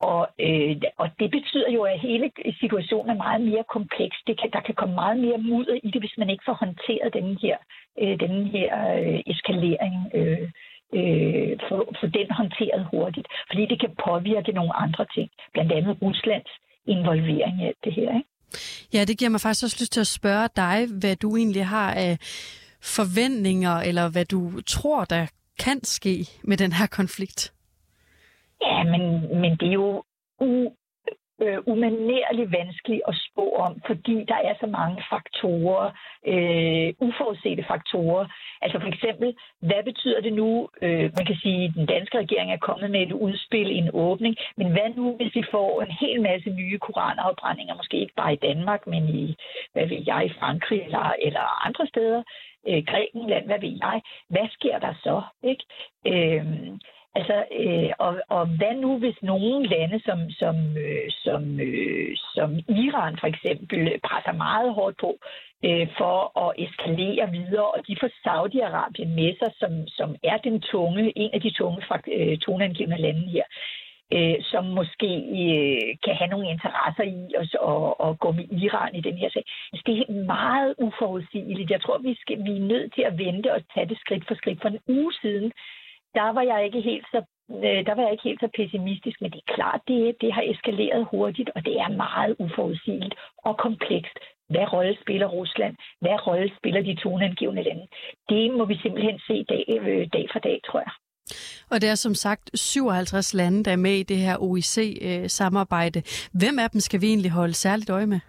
Og, 0.00 0.28
øh, 0.38 0.76
og 0.98 1.08
det 1.20 1.30
betyder 1.30 1.70
jo, 1.70 1.82
at 1.82 2.00
hele 2.00 2.30
situationen 2.60 3.10
er 3.10 3.24
meget 3.26 3.40
mere 3.40 3.64
kompleks. 3.76 4.16
Det 4.26 4.40
kan, 4.40 4.50
der 4.52 4.60
kan 4.60 4.74
komme 4.74 4.94
meget 4.94 5.18
mere 5.20 5.38
mudder 5.38 5.76
i 5.82 5.90
det, 5.90 6.02
hvis 6.02 6.18
man 6.18 6.30
ikke 6.30 6.44
får 6.46 6.56
håndteret 6.64 7.14
den 7.14 7.38
her, 7.42 7.56
øh, 8.02 8.20
den 8.20 8.46
her 8.46 8.70
øh, 9.00 9.20
eskalering 9.26 9.96
øh, 10.14 10.48
øh, 10.98 11.50
få, 11.68 11.76
få 12.00 12.06
den 12.18 12.28
håndteret 12.38 12.88
hurtigt. 12.92 13.28
Fordi 13.50 13.62
det 13.66 13.80
kan 13.80 13.92
påvirke 14.06 14.52
nogle 14.52 14.72
andre 14.84 15.06
ting, 15.14 15.30
blandt 15.52 15.72
andet 15.72 16.02
Ruslands 16.02 16.52
involvering 16.86 17.62
i 17.62 17.66
alt 17.66 17.84
det 17.84 17.92
her. 17.94 18.08
Ikke? 18.18 18.28
Ja, 18.94 19.04
det 19.04 19.18
giver 19.18 19.30
mig 19.30 19.40
faktisk 19.40 19.64
også 19.64 19.78
lyst 19.82 19.92
til 19.92 20.00
at 20.00 20.06
spørge 20.06 20.48
dig, 20.56 20.76
hvad 21.00 21.16
du 21.16 21.36
egentlig 21.36 21.66
har 21.66 21.94
af 21.94 22.18
forventninger, 22.82 23.74
eller 23.88 24.10
hvad 24.12 24.24
du 24.24 24.60
tror, 24.60 25.04
der 25.04 25.26
kan 25.64 25.84
ske 25.84 26.26
med 26.42 26.56
den 26.56 26.72
her 26.72 26.86
konflikt. 26.86 27.52
Ja, 28.62 28.82
men, 28.84 29.02
men 29.40 29.50
det 29.60 29.68
er 29.68 29.72
jo 29.72 30.04
u, 30.40 30.70
øh, 31.44 31.58
umanerligt 31.66 32.52
vanskelig 32.52 33.00
at 33.08 33.14
spå 33.26 33.46
om, 33.66 33.72
fordi 33.86 34.24
der 34.28 34.38
er 34.48 34.54
så 34.60 34.66
mange 34.66 35.02
faktorer, 35.10 35.86
øh, 36.32 36.88
uforudsete 37.08 37.64
faktorer. 37.72 38.26
Altså 38.62 38.78
for 38.80 38.88
eksempel, 38.88 39.28
hvad 39.60 39.82
betyder 39.84 40.20
det 40.20 40.32
nu? 40.32 40.68
Øh, 40.82 41.06
man 41.18 41.26
kan 41.26 41.36
sige, 41.42 41.64
at 41.64 41.74
den 41.74 41.86
danske 41.86 42.18
regering 42.18 42.52
er 42.52 42.66
kommet 42.68 42.90
med 42.90 43.02
et 43.02 43.12
udspil, 43.12 43.70
en 43.70 43.90
åbning, 43.92 44.36
men 44.56 44.72
hvad 44.72 44.88
nu, 44.96 45.16
hvis 45.16 45.34
vi 45.34 45.44
får 45.50 45.82
en 45.82 45.90
hel 46.02 46.22
masse 46.22 46.50
nye 46.50 46.78
koranafbrændinger, 46.78 47.74
måske 47.76 48.00
ikke 48.00 48.14
bare 48.16 48.32
i 48.32 48.44
Danmark, 48.48 48.86
men 48.86 49.08
i, 49.08 49.36
hvad 49.72 49.86
ved 49.86 50.02
jeg, 50.06 50.26
i 50.26 50.36
Frankrig 50.38 50.82
eller, 50.82 51.14
eller 51.22 51.66
andre 51.66 51.86
steder, 51.86 52.22
øh, 52.68 52.82
Grækenland, 52.86 53.46
hvad 53.46 53.60
ved 53.60 53.74
jeg, 53.82 54.00
hvad 54.28 54.48
sker 54.50 54.78
der 54.78 54.94
så? 55.02 55.22
Ikke? 55.50 55.64
Øh, 56.06 56.44
Altså, 57.14 57.44
øh, 57.60 57.90
og, 57.98 58.20
og 58.28 58.46
hvad 58.46 58.74
nu, 58.74 58.98
hvis 58.98 59.22
nogle 59.22 59.68
lande 59.68 60.00
som, 60.04 60.30
som, 60.30 60.56
øh, 60.84 61.08
som, 61.24 61.60
øh, 61.60 62.16
som 62.34 62.50
Iran 62.68 63.16
for 63.20 63.26
eksempel 63.26 64.00
presser 64.08 64.32
meget 64.32 64.74
hårdt 64.74 64.96
på 64.96 65.18
øh, 65.64 65.86
for 65.98 66.16
at 66.44 66.54
eskalere 66.64 67.30
videre, 67.30 67.70
og 67.74 67.86
de 67.86 67.96
får 68.00 68.10
Saudi-Arabien 68.24 69.10
med 69.20 69.32
sig, 69.38 69.52
som, 69.58 69.72
som 69.88 70.16
er 70.22 70.36
den 70.36 70.60
tunge, 70.60 71.12
en 71.18 71.30
af 71.32 71.40
de 71.40 71.50
tunge 71.50 71.82
øh, 72.16 72.38
toneangivende 72.38 73.02
lande 73.02 73.28
her, 73.28 73.44
øh, 74.16 74.36
som 74.42 74.64
måske 74.64 75.10
øh, 75.42 75.96
kan 76.04 76.14
have 76.20 76.30
nogle 76.30 76.50
interesser 76.50 77.04
i 77.04 77.20
at, 77.40 77.54
og, 77.54 78.00
og 78.00 78.18
gå 78.18 78.32
med 78.32 78.44
Iran 78.62 78.94
i 78.94 79.00
den 79.00 79.16
her 79.18 79.30
sag. 79.30 79.44
Altså, 79.72 79.82
det 79.86 79.94
er 79.98 80.24
meget 80.24 80.74
uforudsigeligt. 80.78 81.70
Jeg 81.70 81.80
tror, 81.82 81.98
vi, 81.98 82.14
skal, 82.20 82.44
vi 82.44 82.52
er 82.56 82.68
nødt 82.72 82.94
til 82.94 83.02
at 83.02 83.18
vente 83.18 83.52
og 83.54 83.60
tage 83.74 83.88
det 83.88 83.98
skridt 83.98 84.24
for 84.28 84.34
skridt. 84.34 84.60
For 84.62 84.68
en 84.68 84.80
uge 84.88 85.12
siden, 85.22 85.52
der 86.14 86.28
var 86.36 86.42
jeg 86.42 86.64
ikke 86.64 86.80
helt 86.80 87.06
så 87.12 87.20
øh, 87.50 87.80
der 87.86 87.94
var 87.94 88.02
jeg 88.02 88.12
ikke 88.12 88.28
helt 88.28 88.40
så 88.40 88.48
pessimistisk, 88.56 89.20
men 89.20 89.30
det 89.30 89.40
er 89.42 89.54
klart, 89.54 89.80
det, 89.88 90.16
det 90.20 90.32
har 90.32 90.44
eskaleret 90.52 91.08
hurtigt, 91.10 91.50
og 91.54 91.64
det 91.64 91.74
er 91.84 91.88
meget 91.88 92.36
uforudsigeligt 92.38 93.14
og 93.48 93.58
komplekst. 93.58 94.16
Hvad 94.52 94.72
rolle 94.72 94.96
spiller 95.02 95.26
Rusland? 95.26 95.74
Hvad 96.00 96.26
rolle 96.26 96.50
spiller 96.58 96.82
de 96.82 96.94
toneangivende 97.02 97.62
lande? 97.62 97.86
Det 98.28 98.44
må 98.58 98.64
vi 98.64 98.76
simpelthen 98.82 99.18
se 99.18 99.44
dag, 99.48 99.64
øh, 99.68 100.08
dag 100.12 100.26
for 100.32 100.38
dag, 100.38 100.60
tror 100.66 100.80
jeg. 100.80 100.92
Og 101.70 101.80
det 101.80 101.88
er 101.88 101.94
som 101.94 102.14
sagt 102.14 102.50
57 102.54 103.34
lande, 103.34 103.64
der 103.64 103.72
er 103.72 103.76
med 103.76 103.92
i 103.92 104.02
det 104.02 104.16
her 104.16 104.36
OIC-samarbejde. 104.40 105.98
Øh, 105.98 106.40
Hvem 106.40 106.58
af 106.58 106.70
dem 106.70 106.80
skal 106.80 107.00
vi 107.00 107.06
egentlig 107.06 107.30
holde 107.30 107.54
særligt 107.54 107.90
øje 107.90 108.06
med? 108.06 108.20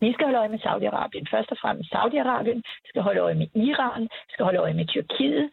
Vi 0.00 0.12
skal 0.12 0.24
holde 0.26 0.38
øje 0.38 0.54
med 0.54 0.60
Saudi-Arabien. 0.66 1.26
Først 1.34 1.50
og 1.50 1.58
fremmest 1.62 1.94
Saudi-Arabien. 1.94 2.60
Vi 2.84 2.88
skal 2.90 3.02
holde 3.02 3.20
øje 3.20 3.34
med 3.34 3.48
Iran. 3.54 4.02
Vi 4.02 4.32
skal 4.32 4.44
holde 4.44 4.58
øje 4.58 4.74
med 4.74 4.86
Tyrkiet. 4.86 5.50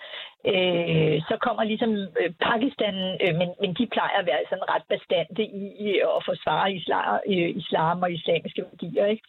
Øh, 0.54 1.18
så 1.30 1.36
kommer 1.46 1.64
ligesom 1.64 1.92
øh, 2.20 2.32
Pakistan, 2.48 2.96
øh, 3.24 3.34
men, 3.40 3.50
men 3.62 3.72
de 3.80 3.86
plejer 3.96 4.18
at 4.20 4.26
være 4.26 4.50
sådan 4.50 4.70
ret 4.74 4.86
bestandte 4.94 5.44
i, 5.44 5.64
i 5.86 5.90
at 6.18 6.26
forsvare 6.26 6.74
islam, 6.74 7.20
øh, 7.28 7.50
islam 7.62 8.02
og 8.02 8.12
islamiske 8.12 8.64
værdier. 8.70 9.06
Ikke? 9.06 9.24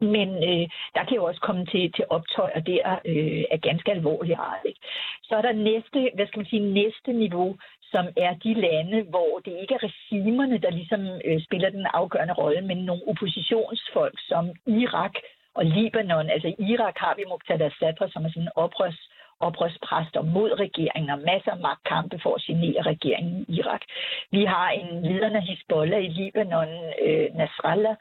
Men 0.00 0.28
øh, 0.48 0.66
der 0.94 1.04
kan 1.04 1.16
jo 1.16 1.24
også 1.24 1.40
komme 1.40 1.66
til, 1.66 1.92
til 1.92 2.04
optøj, 2.10 2.50
og 2.54 2.66
det 2.66 2.80
er, 2.84 2.98
øh, 3.04 3.44
er 3.50 3.56
ganske 3.56 3.90
alvorligt. 3.90 4.40
Ikke? 4.66 4.80
Så 5.22 5.36
er 5.36 5.42
der 5.42 5.52
næste, 5.52 6.10
hvad 6.14 6.26
skal 6.26 6.38
man 6.38 6.46
sige, 6.46 6.72
næste 6.80 7.12
niveau, 7.12 7.56
som 7.92 8.06
er 8.16 8.34
de 8.34 8.54
lande, 8.54 9.02
hvor 9.02 9.40
det 9.44 9.54
ikke 9.60 9.74
er 9.74 9.84
regimerne, 9.88 10.58
der 10.58 10.70
ligesom 10.70 11.02
øh, 11.24 11.40
spiller 11.46 11.70
den 11.70 11.86
afgørende 11.94 12.34
rolle, 12.34 12.60
men 12.60 12.78
nogle 12.78 13.02
oppositionsfolk 13.06 14.18
som 14.28 14.44
Irak 14.66 15.14
og 15.54 15.64
Libanon. 15.64 16.30
Altså 16.30 16.48
i 16.48 16.72
Irak 16.72 16.96
har 16.96 17.14
vi 17.16 17.24
Muqtada 17.28 17.70
Sadr, 17.78 18.08
som 18.08 18.24
er 18.24 18.28
sådan 18.28 18.42
en 18.42 18.48
oprørs, 18.54 19.08
oprørspræster 19.40 20.22
mod 20.22 20.50
regeringen 20.60 21.10
og 21.10 21.18
masser 21.18 21.50
af 21.50 21.60
magtkampe 21.60 22.16
for 22.22 22.34
at 22.34 22.42
genere 22.42 22.82
regeringen 22.82 23.44
i 23.48 23.54
Irak. 23.58 23.82
Vi 24.30 24.44
har 24.44 24.68
en 24.70 25.02
lederne 25.08 25.40
Hezbollah 25.40 26.04
i 26.04 26.08
Libanon, 26.08 26.68
øh, 27.04 27.26
Nasrallah, 27.38 27.96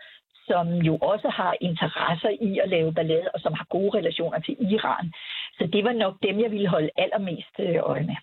som 0.48 0.68
jo 0.90 0.96
også 0.98 1.30
har 1.30 1.54
interesser 1.62 2.30
i 2.30 2.60
at 2.64 2.70
lave 2.70 2.94
ballade, 2.94 3.30
og 3.34 3.40
som 3.40 3.54
har 3.54 3.66
gode 3.70 3.98
relationer 3.98 4.40
til 4.40 4.56
Iran. 4.60 5.14
Så 5.58 5.70
det 5.74 5.84
var 5.84 5.94
nok 5.94 6.16
dem, 6.24 6.40
jeg 6.40 6.52
ville 6.52 6.70
holde 6.70 6.90
allermest 6.98 7.56
øh, 7.60 7.76
øje 7.92 8.04
med. 8.04 8.16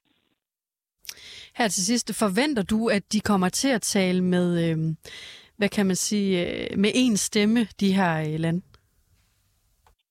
Her 1.59 1.69
til 1.69 1.87
sidst, 1.87 2.19
forventer 2.19 2.63
du, 2.63 2.89
at 2.89 3.03
de 3.13 3.21
kommer 3.21 3.49
til 3.49 3.69
at 3.69 3.83
tale 3.83 4.25
med, 4.25 4.49
øh, 4.65 4.77
hvad 5.57 5.69
kan 5.69 5.87
man 5.87 5.97
sige, 5.97 6.31
øh, 6.47 6.79
med 6.79 6.91
en 6.95 7.17
stemme, 7.17 7.61
de 7.81 7.93
her 7.93 8.21
øh, 8.21 8.41
lande? 8.41 8.63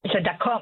Så 0.06 0.22
der 0.26 0.38
kom, 0.40 0.62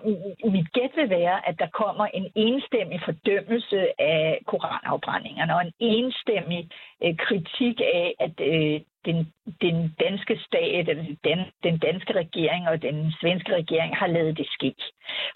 mit 0.52 0.73
gæt 0.73 0.91
vil 0.95 1.10
være, 1.10 1.47
at 1.49 1.60
der 1.60 1.67
kommer 1.67 2.06
en 2.06 2.32
enstemmig 2.36 3.02
fordømmelse 3.06 4.02
af 4.02 4.39
koranafbrændingerne 4.45 5.56
og 5.56 5.62
en 5.62 5.73
enstemmig 5.80 6.69
øh, 7.04 7.17
kritik 7.17 7.82
af, 7.82 8.15
at 8.19 8.39
øh, 8.39 8.82
den, 9.05 9.33
den 9.62 9.95
danske 9.99 10.39
stat, 10.47 10.89
eller 10.89 11.03
den, 11.23 11.39
den 11.63 11.77
danske 11.77 12.13
regering 12.13 12.67
og 12.67 12.81
den 12.81 13.13
svenske 13.21 13.55
regering 13.55 13.95
har 13.97 14.07
lavet 14.07 14.38
det 14.38 14.47
ske. 14.49 14.75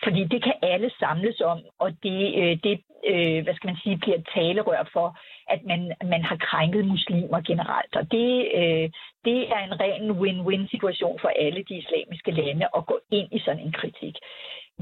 Fordi 0.04 0.24
det 0.24 0.44
kan 0.44 0.54
alle 0.62 0.92
samles 1.00 1.42
om, 1.42 1.60
og 1.80 1.90
det, 2.04 2.20
øh, 2.42 2.58
det 2.64 2.82
øh, 3.08 3.44
hvad 3.44 3.56
skal 3.56 3.68
man 3.68 3.82
sige, 3.84 3.98
bliver 3.98 4.18
et 4.18 4.28
talerør 4.36 4.84
for, 4.94 5.18
at 5.48 5.64
man, 5.64 5.94
man 6.04 6.24
har 6.24 6.36
krænket 6.36 6.86
muslimer 6.86 7.42
generelt. 7.42 7.96
Og 7.96 8.12
det, 8.12 8.30
øh, 8.60 8.90
det 9.26 9.40
er 9.56 9.62
en 9.64 9.80
ren 9.80 10.12
win-win 10.22 10.70
situation 10.70 11.20
for 11.20 11.32
alle 11.44 11.64
de 11.70 11.78
islamiske 11.78 12.32
lande 12.32 12.68
at 12.78 12.86
gå 12.86 13.00
ind 13.12 13.28
i 13.32 13.40
sådan 13.40 13.66
en 13.66 13.72
kritik. 13.72 14.16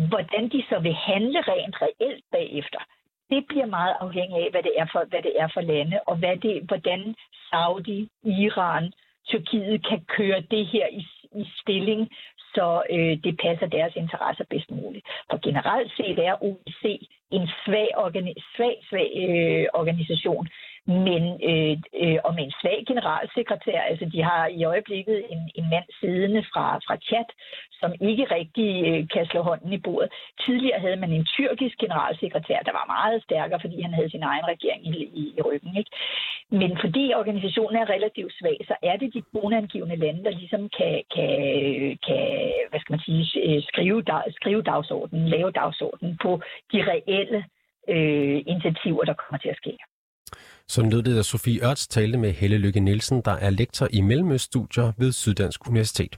Hvordan 0.10 0.44
de 0.54 0.64
så 0.70 0.80
vil 0.80 0.94
handle 0.94 1.42
rent 1.42 1.76
reelt 1.82 2.26
bagefter, 2.32 2.80
det 3.32 3.46
bliver 3.48 3.66
meget 3.66 3.96
afhængigt 4.00 4.46
af, 4.46 4.52
hvad 4.52 4.64
det 4.64 4.74
er 4.78 4.88
for, 4.92 5.04
hvad 5.12 5.22
det 5.22 5.34
er 5.40 5.50
for 5.54 5.62
lande, 5.62 6.00
og 6.08 6.16
hvad 6.18 6.36
det, 6.38 6.64
hvordan 6.68 7.16
Saudi, 7.50 8.10
Iran, 8.24 8.94
Tyrkiet 9.28 9.88
kan 9.90 10.06
køre 10.18 10.42
det 10.52 10.66
her 10.68 10.88
i, 10.88 11.04
i 11.42 11.44
stilling, 11.62 12.10
så 12.56 12.84
øh, 12.96 13.18
det 13.24 13.40
passer 13.44 13.68
deres 13.68 13.94
interesser 13.96 14.46
bedst 14.50 14.72
muligt. 14.72 15.06
For 15.30 15.38
generelt 15.48 15.92
set 15.98 16.20
er 16.20 16.44
OIC 16.44 16.84
en 17.32 17.50
svag, 17.66 17.88
organi- 18.06 18.56
svag, 18.56 18.76
svag 18.90 19.10
øh, 19.26 19.66
organisation, 19.74 20.50
men 20.88 21.24
øh, 21.50 21.78
øh, 22.02 22.18
og 22.26 22.36
med 22.36 22.44
en 22.44 22.54
svag 22.62 22.84
generalsekretær. 22.88 23.82
Altså, 23.82 24.06
de 24.14 24.24
har 24.24 24.48
i 24.48 24.64
øjeblikket 24.64 25.18
en, 25.34 25.52
en 25.56 25.70
mand 25.70 25.88
siddende 26.00 26.44
fra, 26.54 26.66
fra 26.86 26.96
chat, 27.08 27.30
som 27.80 27.92
ikke 28.02 28.26
rigtig 28.38 28.70
øh, 28.88 29.08
kan 29.14 29.26
slå 29.26 29.42
hånden 29.42 29.74
i 29.74 29.78
bordet. 29.78 30.10
Tidligere 30.46 30.80
havde 30.80 30.96
man 30.96 31.12
en 31.12 31.26
tyrkisk 31.26 31.78
generalsekretær, 31.78 32.60
der 32.60 32.72
var 32.72 32.94
meget 32.98 33.24
stærkere, 33.24 33.60
fordi 33.62 33.82
han 33.82 33.94
havde 33.94 34.10
sin 34.10 34.24
egen 34.24 34.46
regering 34.54 34.88
i, 34.88 35.04
i, 35.22 35.24
i 35.38 35.42
ryggen. 35.42 35.78
Ikke? 35.78 35.92
Men 36.50 36.78
fordi 36.84 37.14
organisationen 37.16 37.78
er 37.82 37.90
relativt 37.90 38.34
svag, 38.40 38.58
så 38.68 38.76
er 38.84 38.96
det 38.98 39.14
de 39.14 39.24
bonangivende 39.34 39.96
lande, 39.96 40.24
der 40.24 40.30
ligesom 40.30 40.70
kan, 40.78 41.04
kan, 41.16 41.30
kan 42.08 42.26
hvad 42.70 42.80
skal 42.80 42.94
man 42.94 43.06
sige, 43.08 43.24
øh, 43.48 43.64
skrive, 43.64 44.02
dag, 44.02 44.24
skrive 44.34 44.62
dagsordenen, 44.62 45.30
lave 45.30 45.52
dagsordenen 45.52 46.18
på 46.24 46.42
de 46.74 46.80
reelle 46.92 47.46
øh, 47.90 48.38
initiativer, 48.52 49.04
der 49.04 49.14
kommer 49.14 49.40
til 49.40 49.50
at 49.50 49.58
ske. 49.58 49.78
Som 50.68 50.90
lød 50.90 51.02
det, 51.02 51.16
da 51.16 51.24
Sofie 51.24 51.70
Ørts 51.70 51.88
talte 51.88 52.18
med 52.18 52.34
Helle 52.34 52.58
Lykke 52.58 52.80
Nielsen, 52.80 53.22
der 53.26 53.32
er 53.32 53.50
lektor 53.50 53.88
i 53.94 54.02
Mellemøststudier 54.02 54.92
ved 54.98 55.12
Syddansk 55.12 55.68
Universitet. 55.68 56.18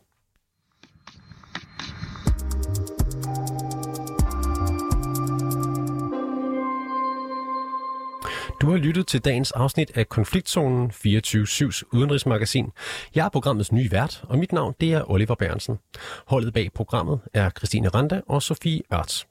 Du 8.63 8.69
har 8.71 8.77
lyttet 8.77 9.07
til 9.07 9.19
dagens 9.19 9.51
afsnit 9.51 9.91
af 9.97 10.09
Konfliktzonen 10.09 10.91
24-7's 10.91 11.81
udenrigsmagasin. 11.91 12.71
Jeg 13.15 13.25
er 13.25 13.29
programmets 13.29 13.71
nye 13.71 13.91
vært, 13.91 14.23
og 14.29 14.39
mit 14.39 14.51
navn 14.51 14.75
det 14.81 14.93
er 14.93 15.11
Oliver 15.11 15.35
Bærensen. 15.35 15.79
Holdet 16.27 16.53
bag 16.53 16.69
programmet 16.75 17.19
er 17.33 17.49
Christine 17.49 17.89
Randa 17.89 18.21
og 18.27 18.43
Sofie 18.43 18.81
Ørts. 18.93 19.27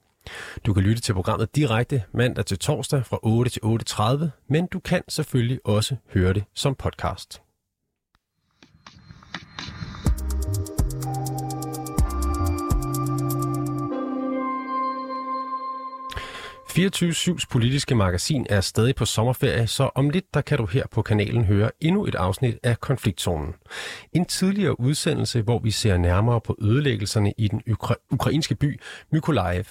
Du 0.67 0.73
kan 0.73 0.83
lytte 0.83 1.03
til 1.03 1.15
programmet 1.15 1.57
direkte 1.57 2.03
mandag 2.15 2.47
til 2.47 2.59
torsdag 2.59 3.07
fra 3.07 3.19
8 3.23 3.51
til 3.51 3.61
8.30, 3.61 4.27
men 4.49 4.67
du 4.67 4.79
kan 4.79 5.03
selvfølgelig 5.09 5.61
også 5.65 5.97
høre 6.15 6.35
det 6.35 6.45
som 6.55 6.75
podcast. 6.75 7.43
24-7's 16.79 17.47
politiske 17.51 17.95
magasin 17.95 18.47
er 18.51 18.61
stadig 18.61 18.95
på 18.95 19.05
sommerferie, 19.05 19.67
så 19.67 19.91
om 19.95 20.11
lidt 20.11 20.35
der 20.35 20.41
kan 20.41 20.59
du 20.59 20.67
her 20.67 20.85
på 20.91 21.03
kanalen 21.03 21.45
høre 21.45 21.71
endnu 21.81 22.07
et 22.07 22.15
afsnit 22.15 22.59
af 22.63 22.81
Konfliktzonen. 22.81 23.55
En 24.13 24.25
tidligere 24.25 24.81
udsendelse, 24.81 25.43
hvor 25.43 25.59
vi 25.59 25.71
ser 25.71 25.97
nærmere 25.97 26.41
på 26.41 26.57
ødelæggelserne 26.61 27.33
i 27.39 27.49
den 27.49 27.63
ukra- 27.71 28.07
ukrainske 28.11 28.55
by 28.55 28.81
Mykolaiv. 29.13 29.65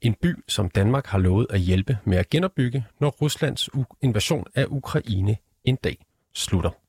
En 0.00 0.14
by, 0.22 0.34
som 0.48 0.70
Danmark 0.70 1.06
har 1.06 1.18
lovet 1.18 1.46
at 1.50 1.60
hjælpe 1.60 1.98
med 2.04 2.18
at 2.18 2.30
genopbygge, 2.30 2.84
når 3.00 3.10
Ruslands 3.10 3.68
invasion 4.02 4.44
af 4.54 4.66
Ukraine 4.68 5.36
en 5.64 5.76
dag 5.76 5.96
slutter. 6.34 6.81